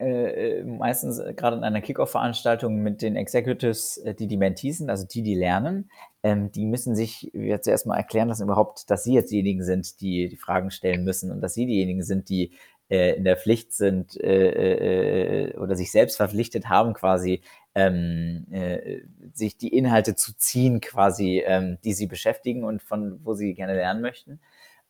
äh, 0.00 0.60
äh 0.60 0.64
meistens 0.64 1.20
gerade 1.36 1.56
in 1.56 1.64
einer 1.64 1.80
Kickoff-Veranstaltung 1.80 2.82
mit 2.82 3.02
den 3.02 3.16
Executives, 3.16 3.98
äh, 3.98 4.14
die 4.14 4.28
die 4.28 4.36
Mentees 4.36 4.78
sind, 4.78 4.90
also 4.90 5.06
die, 5.06 5.22
die 5.22 5.34
lernen, 5.34 5.90
ähm, 6.22 6.52
die 6.52 6.66
müssen 6.66 6.94
sich 6.94 7.30
jetzt 7.32 7.66
erstmal 7.66 7.98
erklären 7.98 8.28
lassen 8.28 8.44
überhaupt, 8.44 8.90
dass 8.90 9.04
sie 9.04 9.14
jetzt 9.14 9.32
diejenigen 9.32 9.64
sind, 9.64 10.00
die 10.00 10.28
die 10.28 10.36
Fragen 10.36 10.70
stellen 10.70 11.04
müssen 11.04 11.32
und 11.32 11.40
dass 11.40 11.54
sie 11.54 11.66
diejenigen 11.66 12.02
sind, 12.02 12.28
die 12.28 12.52
äh, 12.90 13.16
in 13.16 13.24
der 13.24 13.36
Pflicht 13.36 13.72
sind 13.74 14.16
äh, 14.20 15.50
äh, 15.50 15.56
oder 15.58 15.76
sich 15.76 15.90
selbst 15.90 16.16
verpflichtet 16.16 16.68
haben, 16.68 16.94
quasi 16.94 17.42
ähm, 17.74 18.46
äh, 18.50 19.02
sich 19.32 19.56
die 19.56 19.68
Inhalte 19.76 20.14
zu 20.14 20.36
ziehen, 20.36 20.80
quasi, 20.80 21.42
ähm, 21.46 21.78
die 21.84 21.92
sie 21.92 22.06
beschäftigen 22.06 22.64
und 22.64 22.82
von 22.82 23.20
wo 23.24 23.34
sie 23.34 23.54
gerne 23.54 23.74
lernen 23.74 24.00
möchten. 24.00 24.40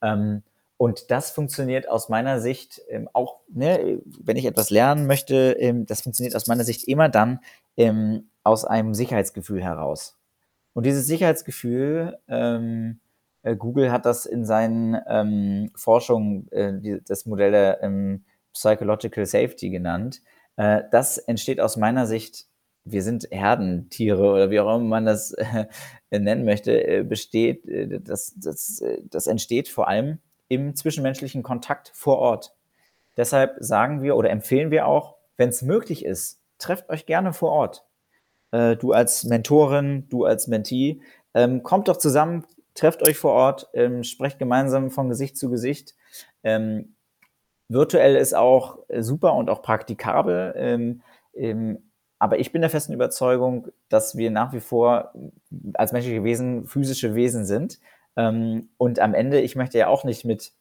Ähm, 0.02 0.42
und 0.76 1.10
das 1.10 1.30
funktioniert 1.30 1.88
aus 1.88 2.08
meiner 2.08 2.40
Sicht 2.40 2.80
ähm, 2.88 3.08
auch, 3.12 3.40
ne, 3.48 4.00
wenn 4.22 4.36
ich 4.36 4.46
etwas 4.46 4.70
lernen 4.70 5.06
möchte, 5.06 5.56
ähm, 5.58 5.86
das 5.86 6.02
funktioniert 6.02 6.36
aus 6.36 6.46
meiner 6.46 6.64
Sicht 6.64 6.86
immer 6.86 7.08
dann 7.08 7.40
ähm, 7.76 8.28
aus 8.44 8.64
einem 8.64 8.94
Sicherheitsgefühl 8.94 9.62
heraus. 9.62 10.16
Und 10.74 10.86
dieses 10.86 11.06
Sicherheitsgefühl, 11.06 12.18
äh, 12.28 13.56
Google 13.56 13.90
hat 13.90 14.06
das 14.06 14.26
in 14.26 14.44
seinen 14.44 15.70
Forschungen, 15.74 16.50
äh, 16.52 17.00
das 17.04 17.26
Modell 17.26 17.50
der 17.50 18.20
Psychological 18.52 19.26
Safety 19.26 19.70
genannt. 19.70 20.22
Äh, 20.56 20.82
das 20.90 21.18
entsteht 21.18 21.60
aus 21.60 21.76
meiner 21.76 22.06
Sicht 22.06 22.47
wir 22.90 23.02
sind 23.02 23.28
Herdentiere 23.30 24.32
oder 24.32 24.50
wie 24.50 24.60
auch 24.60 24.76
immer 24.76 24.84
man 24.84 25.06
das 25.06 25.32
äh, 25.32 25.66
nennen 26.18 26.44
möchte, 26.44 26.86
äh, 26.86 27.02
besteht, 27.02 27.66
äh, 27.66 28.00
das, 28.00 28.34
das, 28.36 28.82
das 29.04 29.26
entsteht 29.26 29.68
vor 29.68 29.88
allem 29.88 30.18
im 30.48 30.74
zwischenmenschlichen 30.74 31.42
Kontakt 31.42 31.90
vor 31.94 32.18
Ort. 32.18 32.54
Deshalb 33.16 33.56
sagen 33.60 34.02
wir 34.02 34.16
oder 34.16 34.30
empfehlen 34.30 34.70
wir 34.70 34.86
auch, 34.86 35.16
wenn 35.36 35.50
es 35.50 35.62
möglich 35.62 36.04
ist, 36.04 36.40
trefft 36.58 36.88
euch 36.88 37.06
gerne 37.06 37.32
vor 37.32 37.50
Ort. 37.50 37.84
Du 38.50 38.92
als 38.92 39.24
Mentorin, 39.24 40.08
du 40.08 40.24
als 40.24 40.46
Mentee, 40.46 41.02
ähm, 41.34 41.62
kommt 41.62 41.88
doch 41.88 41.98
zusammen, 41.98 42.46
trefft 42.74 43.06
euch 43.06 43.18
vor 43.18 43.32
Ort, 43.32 43.68
ähm, 43.74 44.04
sprecht 44.04 44.38
gemeinsam 44.38 44.90
von 44.90 45.10
Gesicht 45.10 45.36
zu 45.36 45.50
Gesicht. 45.50 45.94
Ähm, 46.42 46.94
virtuell 47.68 48.16
ist 48.16 48.34
auch 48.34 48.78
super 49.00 49.34
und 49.34 49.50
auch 49.50 49.60
praktikabel. 49.60 50.90
Aber 52.18 52.38
ich 52.38 52.52
bin 52.52 52.62
der 52.62 52.70
festen 52.70 52.92
Überzeugung, 52.92 53.68
dass 53.88 54.16
wir 54.16 54.30
nach 54.30 54.52
wie 54.52 54.60
vor 54.60 55.12
als 55.74 55.92
menschliche 55.92 56.24
Wesen 56.24 56.66
physische 56.66 57.14
Wesen 57.14 57.44
sind. 57.44 57.78
Ähm, 58.16 58.70
und 58.76 58.98
am 58.98 59.14
Ende, 59.14 59.40
ich 59.40 59.56
möchte 59.56 59.78
ja 59.78 59.86
auch 59.86 60.04
nicht 60.04 60.24
mit 60.24 60.52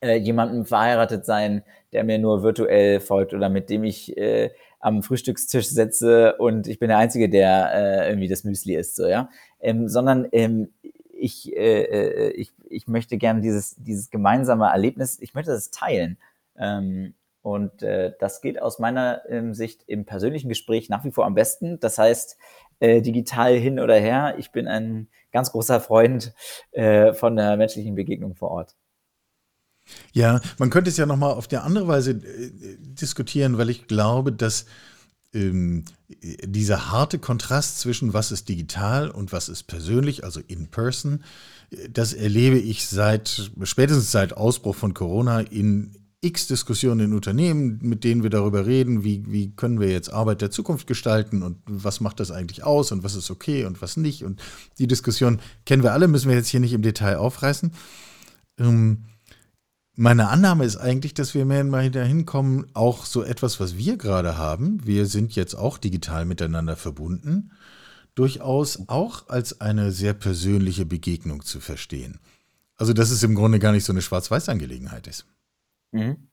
äh, 0.00 0.16
jemandem 0.16 0.64
verheiratet 0.64 1.26
sein, 1.26 1.64
der 1.92 2.04
mir 2.04 2.18
nur 2.18 2.42
virtuell 2.42 3.00
folgt 3.00 3.34
oder 3.34 3.48
mit 3.48 3.70
dem 3.70 3.82
ich 3.84 4.16
äh, 4.16 4.50
am 4.78 5.02
Frühstückstisch 5.02 5.68
setze 5.68 6.36
und 6.36 6.68
ich 6.68 6.78
bin 6.78 6.88
der 6.88 6.98
Einzige, 6.98 7.28
der 7.28 7.72
äh, 7.74 8.08
irgendwie 8.08 8.28
das 8.28 8.44
Müsli 8.44 8.76
isst, 8.76 8.94
so, 8.94 9.08
ja. 9.08 9.28
Ähm, 9.60 9.88
sondern 9.88 10.28
ähm, 10.30 10.72
ich, 11.20 11.52
ich, 11.52 12.52
ich 12.70 12.86
möchte 12.86 13.18
gerne 13.18 13.40
dieses, 13.40 13.74
dieses 13.74 14.08
gemeinsame 14.10 14.66
Erlebnis, 14.66 15.18
ich 15.20 15.34
möchte 15.34 15.50
das 15.50 15.72
teilen. 15.72 16.16
Ähm, 16.56 17.14
und 17.48 17.82
äh, 17.82 18.12
das 18.20 18.42
geht 18.42 18.60
aus 18.60 18.78
meiner 18.78 19.22
ähm, 19.30 19.54
Sicht 19.54 19.82
im 19.86 20.04
persönlichen 20.04 20.50
Gespräch 20.50 20.90
nach 20.90 21.02
wie 21.04 21.10
vor 21.10 21.24
am 21.24 21.34
besten. 21.34 21.80
Das 21.80 21.96
heißt, 21.96 22.36
äh, 22.78 23.00
digital 23.00 23.54
hin 23.56 23.80
oder 23.80 23.94
her, 23.94 24.34
ich 24.36 24.52
bin 24.52 24.68
ein 24.68 25.08
ganz 25.32 25.50
großer 25.52 25.80
Freund 25.80 26.34
äh, 26.72 27.14
von 27.14 27.36
der 27.36 27.56
menschlichen 27.56 27.94
Begegnung 27.94 28.34
vor 28.34 28.50
Ort. 28.50 28.76
Ja, 30.12 30.42
man 30.58 30.68
könnte 30.68 30.90
es 30.90 30.98
ja 30.98 31.06
nochmal 31.06 31.32
auf 31.32 31.48
der 31.48 31.64
andere 31.64 31.88
Weise 31.88 32.10
äh, 32.10 32.50
diskutieren, 32.80 33.56
weil 33.56 33.70
ich 33.70 33.86
glaube, 33.86 34.30
dass 34.30 34.66
ähm, 35.32 35.86
dieser 36.44 36.90
harte 36.90 37.18
Kontrast 37.18 37.80
zwischen 37.80 38.12
was 38.12 38.30
ist 38.30 38.50
digital 38.50 39.10
und 39.10 39.32
was 39.32 39.48
ist 39.48 39.62
persönlich, 39.62 40.22
also 40.22 40.40
in 40.46 40.68
person, 40.68 41.24
äh, 41.70 41.88
das 41.88 42.12
erlebe 42.12 42.58
ich 42.58 42.86
seit 42.86 43.50
spätestens 43.62 44.12
seit 44.12 44.36
Ausbruch 44.36 44.74
von 44.74 44.92
Corona 44.92 45.40
in 45.40 45.97
x 46.20 46.48
Diskussionen 46.48 47.00
in 47.00 47.14
Unternehmen, 47.14 47.78
mit 47.80 48.02
denen 48.02 48.24
wir 48.24 48.30
darüber 48.30 48.66
reden, 48.66 49.04
wie, 49.04 49.24
wie 49.30 49.54
können 49.54 49.78
wir 49.78 49.88
jetzt 49.90 50.12
Arbeit 50.12 50.40
der 50.40 50.50
Zukunft 50.50 50.86
gestalten 50.88 51.42
und 51.42 51.58
was 51.66 52.00
macht 52.00 52.18
das 52.18 52.32
eigentlich 52.32 52.64
aus 52.64 52.90
und 52.90 53.04
was 53.04 53.14
ist 53.14 53.30
okay 53.30 53.64
und 53.64 53.80
was 53.82 53.96
nicht. 53.96 54.24
Und 54.24 54.42
die 54.78 54.88
Diskussion 54.88 55.40
kennen 55.64 55.84
wir 55.84 55.92
alle, 55.92 56.08
müssen 56.08 56.28
wir 56.28 56.36
jetzt 56.36 56.48
hier 56.48 56.60
nicht 56.60 56.72
im 56.72 56.82
Detail 56.82 57.18
aufreißen. 57.18 57.72
Ähm, 58.58 59.04
meine 59.94 60.28
Annahme 60.28 60.64
ist 60.64 60.76
eigentlich, 60.76 61.14
dass 61.14 61.34
wir 61.34 61.44
mehr 61.44 61.60
und 61.60 61.70
mehr 61.70 61.90
dahin 61.90 62.26
kommen, 62.26 62.66
auch 62.74 63.04
so 63.04 63.22
etwas, 63.22 63.60
was 63.60 63.76
wir 63.76 63.96
gerade 63.96 64.36
haben, 64.36 64.84
wir 64.84 65.06
sind 65.06 65.34
jetzt 65.34 65.54
auch 65.54 65.78
digital 65.78 66.24
miteinander 66.24 66.76
verbunden, 66.76 67.52
durchaus 68.16 68.88
auch 68.88 69.28
als 69.28 69.60
eine 69.60 69.92
sehr 69.92 70.14
persönliche 70.14 70.84
Begegnung 70.84 71.44
zu 71.44 71.60
verstehen. 71.60 72.18
Also, 72.76 72.92
dass 72.92 73.10
es 73.10 73.24
im 73.24 73.34
Grunde 73.34 73.58
gar 73.58 73.72
nicht 73.72 73.84
so 73.84 73.92
eine 73.92 74.02
Schwarz-Weiß-Angelegenheit 74.02 75.08
ist. 75.08 75.26
Mhm. 75.92 76.28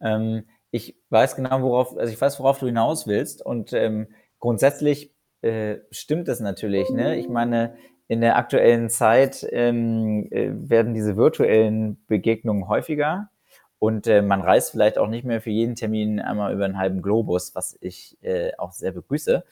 Ähm, 0.00 0.44
ich 0.70 0.96
weiß 1.10 1.36
genau, 1.36 1.62
worauf, 1.62 1.96
also 1.96 2.12
ich 2.12 2.20
weiß, 2.20 2.38
worauf 2.40 2.58
du 2.58 2.66
hinaus 2.66 3.06
willst 3.06 3.44
und 3.44 3.72
ähm, 3.72 4.08
grundsätzlich 4.40 5.14
äh, 5.42 5.78
stimmt 5.90 6.28
das 6.28 6.40
natürlich. 6.40 6.90
Ne? 6.90 7.16
Ich 7.16 7.28
meine, 7.28 7.76
in 8.08 8.20
der 8.20 8.36
aktuellen 8.36 8.90
Zeit 8.90 9.46
ähm, 9.50 10.28
äh, 10.30 10.50
werden 10.52 10.94
diese 10.94 11.16
virtuellen 11.16 12.04
Begegnungen 12.06 12.68
häufiger 12.68 13.30
und 13.78 14.06
äh, 14.06 14.22
man 14.22 14.40
reist 14.40 14.70
vielleicht 14.70 14.98
auch 14.98 15.08
nicht 15.08 15.24
mehr 15.24 15.40
für 15.40 15.50
jeden 15.50 15.74
Termin 15.74 16.20
einmal 16.20 16.52
über 16.52 16.64
einen 16.64 16.78
halben 16.78 17.02
Globus, 17.02 17.54
was 17.54 17.76
ich 17.80 18.18
äh, 18.22 18.52
auch 18.56 18.72
sehr 18.72 18.92
begrüße. 18.92 19.44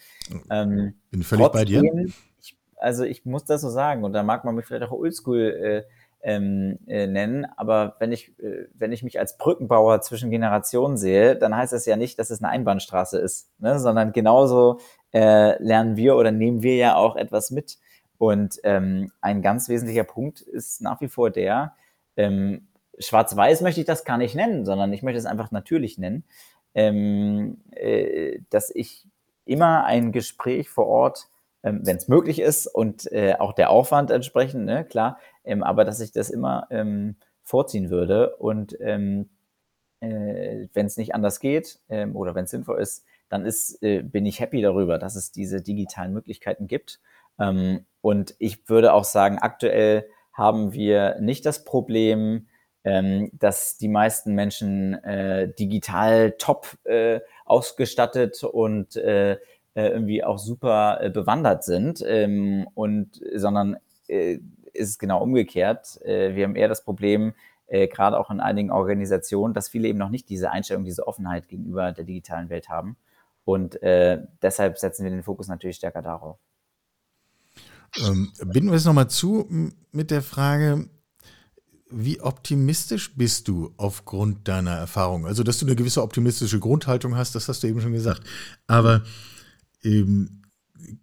Ähm, 0.51 0.95
Bin 1.11 1.23
völlig 1.23 1.47
trotzdem, 1.47 1.61
bei 1.61 1.65
dir. 1.65 2.13
Ich, 2.41 2.57
also 2.77 3.05
ich 3.05 3.25
muss 3.25 3.45
das 3.45 3.61
so 3.61 3.71
sagen 3.71 4.05
und 4.05 4.13
da 4.13 4.23
mag 4.23 4.45
man 4.45 4.55
mich 4.55 4.67
vielleicht 4.67 4.85
auch 4.85 4.93
oldschool 4.93 5.41
äh, 5.41 5.83
ähm, 6.23 6.79
äh, 6.87 7.07
nennen, 7.07 7.47
aber 7.57 7.97
wenn 7.99 8.13
ich, 8.13 8.39
äh, 8.39 8.69
wenn 8.75 8.93
ich 8.93 9.03
mich 9.03 9.19
als 9.19 9.37
Brückenbauer 9.39 10.01
zwischen 10.03 10.31
Generationen 10.31 10.97
sehe, 10.97 11.37
dann 11.37 11.57
heißt 11.57 11.73
das 11.73 11.85
ja 11.87 11.97
nicht, 11.97 12.19
dass 12.19 12.31
es 12.31 12.43
eine 12.43 12.51
Einbahnstraße 12.51 13.19
ist, 13.19 13.51
ne? 13.59 13.79
sondern 13.79 14.13
genauso 14.13 14.79
äh, 15.13 15.61
lernen 15.63 15.97
wir 15.97 16.17
oder 16.17 16.31
nehmen 16.31 16.63
wir 16.63 16.77
ja 16.77 16.97
auch 16.97 17.17
etwas 17.17 17.51
mit. 17.51 17.79
Und 18.19 18.61
ähm, 18.63 19.11
ein 19.21 19.43
ganz 19.43 19.69
wesentlicher 19.69 20.05
Punkt 20.05 20.41
ist 20.41 20.81
nach 20.81 21.01
wie 21.01 21.09
vor 21.09 21.31
der, 21.31 21.75
ähm, 22.17 22.69
schwarz-weiß 22.99 23.63
möchte 23.63 23.81
ich 23.81 23.87
das 23.87 24.05
gar 24.05 24.19
nicht 24.19 24.35
nennen, 24.35 24.65
sondern 24.65 24.93
ich 24.93 25.03
möchte 25.03 25.19
es 25.19 25.27
einfach 25.27 25.51
natürlich 25.51 25.99
nennen, 25.99 26.25
ähm, 26.75 27.59
äh, 27.73 28.39
dass 28.51 28.71
ich 28.71 29.07
immer 29.45 29.85
ein 29.85 30.13
Gespräch 30.13 30.69
vor 30.69 30.87
Ort, 30.87 31.29
ähm, 31.63 31.81
wenn 31.85 31.97
es 31.97 32.09
möglich 32.09 32.41
ist 32.41 32.67
und 32.67 33.11
äh, 33.13 33.35
auch 33.39 33.53
der 33.53 33.71
Aufwand 33.71 34.11
entsprechend, 34.11 34.65
ne, 34.65 34.85
klar, 34.85 35.19
ähm, 35.45 35.63
aber 35.63 35.85
dass 35.85 36.01
ich 36.01 36.13
das 36.13 36.31
immer 36.31 36.67
ähm, 36.71 37.17
vorziehen 37.43 37.91
würde 37.91 38.37
und 38.37 38.77
ähm, 38.81 39.29
äh, 40.01 40.69
wenn 40.73 40.87
es 40.87 40.97
nicht 40.97 41.15
anders 41.15 41.41
geht 41.41 41.81
ähm, 41.89 42.17
oder 42.17 42.35
wenn 42.35 42.45
es 42.45 42.51
sinnvoll 42.51 42.81
ist, 42.81 43.05
dann 43.29 43.47
ist, 43.47 43.83
äh, 43.83 44.03
bin 44.03 44.27
ich 44.27 44.41
happy 44.41 44.61
darüber, 44.61 44.99
dass 44.99 45.17
es 45.17 45.33
diese 45.33 45.63
digitalen 45.63 46.13
Möglichkeiten 46.13 46.67
gibt. 46.67 47.01
Ähm, 47.39 47.87
und 48.01 48.35
ich 48.39 48.69
würde 48.69 48.93
auch 48.93 49.05
sagen, 49.05 49.39
aktuell 49.39 50.07
haben 50.33 50.73
wir 50.73 51.19
nicht 51.21 51.47
das 51.47 51.65
Problem, 51.65 52.49
ähm, 52.85 53.31
dass 53.33 53.79
die 53.79 53.89
meisten 53.89 54.35
Menschen 54.35 54.95
äh, 55.05 55.53
digital 55.55 56.33
top 56.33 56.77
äh, 56.85 57.21
ausgestattet 57.45 58.43
und 58.43 58.97
äh, 58.97 59.33
äh 59.33 59.39
irgendwie 59.75 60.25
auch 60.25 60.39
super 60.39 60.99
äh, 61.01 61.11
bewandert 61.11 61.65
sind, 61.65 62.05
ähm, 62.07 62.69
und 62.75 63.21
sondern 63.35 63.77
äh, 64.09 64.41
ist 64.73 64.91
es 64.91 64.99
genau 64.99 65.23
umgekehrt. 65.23 66.01
Äh, 66.03 66.35
wir 66.35 66.45
haben 66.45 66.57
eher 66.57 66.69
das 66.69 66.85
Problem, 66.85 67.35
äh, 67.67 67.89
gerade 67.89 68.19
auch 68.19 68.31
in 68.31 68.41
einigen 68.41 68.71
Organisationen, 68.71 69.55
dass 69.55 69.69
viele 69.69 69.89
eben 69.89 69.99
noch 69.99 70.11
nicht 70.11 70.29
diese 70.29 70.51
Einstellung, 70.51 70.85
diese 70.85 71.07
Offenheit 71.07 71.49
gegenüber 71.49 71.93
der 71.93 72.05
digitalen 72.05 72.49
Welt 72.51 72.69
haben. 72.69 72.97
Und 73.45 73.83
äh, 73.83 74.23
deshalb 74.41 74.79
setzen 74.79 75.05
wir 75.05 75.11
den 75.11 75.23
Fokus 75.23 75.49
natürlich 75.49 75.77
stärker 75.77 76.03
darauf. 76.03 76.39
Ähm, 77.99 78.33
binden 78.45 78.71
wir 78.71 78.77
es 78.77 78.85
nochmal 78.85 79.09
zu 79.09 79.49
mit 79.91 80.11
der 80.11 80.23
Frage, 80.23 80.89
wie 81.91 82.21
optimistisch 82.21 83.15
bist 83.17 83.49
du 83.49 83.75
aufgrund 83.77 84.49
deiner 84.49 84.73
Erfahrung? 84.73 85.27
Also, 85.27 85.43
dass 85.43 85.59
du 85.59 85.67
eine 85.67 85.77
gewisse 85.77 86.03
optimistische 86.03 86.59
Grundhaltung 86.59 87.17
hast, 87.17 87.35
das 87.35 87.49
hast 87.49 87.63
du 87.63 87.67
eben 87.67 87.81
schon 87.81 87.93
gesagt. 87.93 88.23
Aber 88.67 89.03
ähm, 89.85 90.42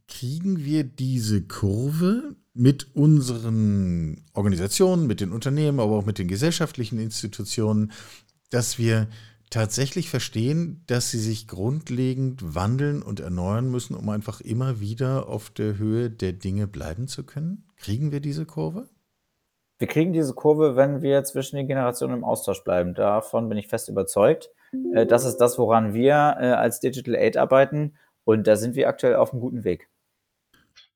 kriegen 0.07 0.65
wir 0.65 0.83
diese 0.83 1.41
Kurve 1.41 2.35
mit 2.53 2.95
unseren 2.95 4.25
Organisationen, 4.33 5.07
mit 5.07 5.21
den 5.21 5.31
Unternehmen, 5.31 5.79
aber 5.79 5.97
auch 5.97 6.05
mit 6.05 6.17
den 6.17 6.27
gesellschaftlichen 6.27 6.99
Institutionen, 6.99 7.91
dass 8.49 8.77
wir 8.77 9.07
tatsächlich 9.49 10.09
verstehen, 10.09 10.83
dass 10.87 11.09
sie 11.09 11.19
sich 11.19 11.47
grundlegend 11.47 12.55
wandeln 12.55 13.01
und 13.01 13.19
erneuern 13.19 13.69
müssen, 13.69 13.95
um 13.95 14.09
einfach 14.09 14.41
immer 14.41 14.79
wieder 14.79 15.27
auf 15.27 15.49
der 15.49 15.77
Höhe 15.77 16.09
der 16.09 16.33
Dinge 16.33 16.67
bleiben 16.67 17.07
zu 17.07 17.23
können? 17.23 17.65
Kriegen 17.77 18.11
wir 18.11 18.19
diese 18.19 18.45
Kurve? 18.45 18.89
Wir 19.79 19.87
kriegen 19.87 20.11
diese 20.11 20.33
Kurve, 20.33 20.75
wenn 20.75 21.01
wir 21.01 21.23
zwischen 21.23 21.55
den 21.55 21.67
Generationen 21.67 22.17
im 22.17 22.23
Austausch 22.25 22.63
bleiben. 22.63 22.93
Davon 22.93 23.47
bin 23.47 23.57
ich 23.57 23.69
fest 23.69 23.87
überzeugt. 23.87 24.49
Äh, 24.93 25.05
das 25.05 25.25
ist 25.25 25.37
das, 25.37 25.57
woran 25.57 25.93
wir 25.93 26.13
äh, 26.39 26.51
als 26.51 26.79
Digital 26.81 27.15
Aid 27.15 27.37
arbeiten. 27.37 27.93
Und 28.29 28.45
da 28.45 28.55
sind 28.55 28.75
wir 28.75 28.87
aktuell 28.87 29.15
auf 29.15 29.31
einem 29.31 29.41
guten 29.41 29.63
Weg. 29.63 29.89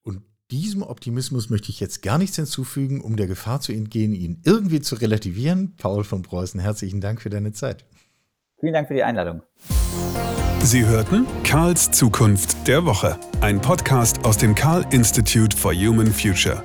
Und 0.04 0.22
diesem 0.52 0.84
Optimismus 0.84 1.50
möchte 1.50 1.72
ich 1.72 1.80
jetzt 1.80 2.04
gar 2.04 2.19
nichts 2.19 2.36
hinzufügen, 2.36 3.02
um 3.02 3.15
der 3.15 3.26
Gefahr 3.26 3.60
zu 3.60 3.72
entgehen, 3.72 4.13
ihn 4.13 4.39
irgendwie 4.46 4.82
zu 4.82 4.93
relativieren. 4.93 5.76
Paul 5.78 6.04
von 6.04 6.22
Preußen, 6.22 6.60
herzlichen 6.60 7.02
Dank 7.02 7.24
für 7.24 7.32
deine 7.32 7.52
Zeit. 7.52 7.86
Vielen 8.60 8.74
Dank 8.74 8.88
für 8.88 8.93
die 8.93 9.02
Einladung. 9.02 9.41
Sie 10.60 10.86
hörten 10.86 11.26
Karls 11.43 11.89
Zukunft 11.89 12.67
der 12.67 12.86
Woche, 12.86 13.19
ein 13.41 13.60
Podcast 13.60 14.24
aus 14.26 14.38
dem 14.38 14.54
Karl 14.54 14.86
Institute 14.91 15.58
for 15.58 15.74
Human 15.74 16.12
Future. 16.13 16.63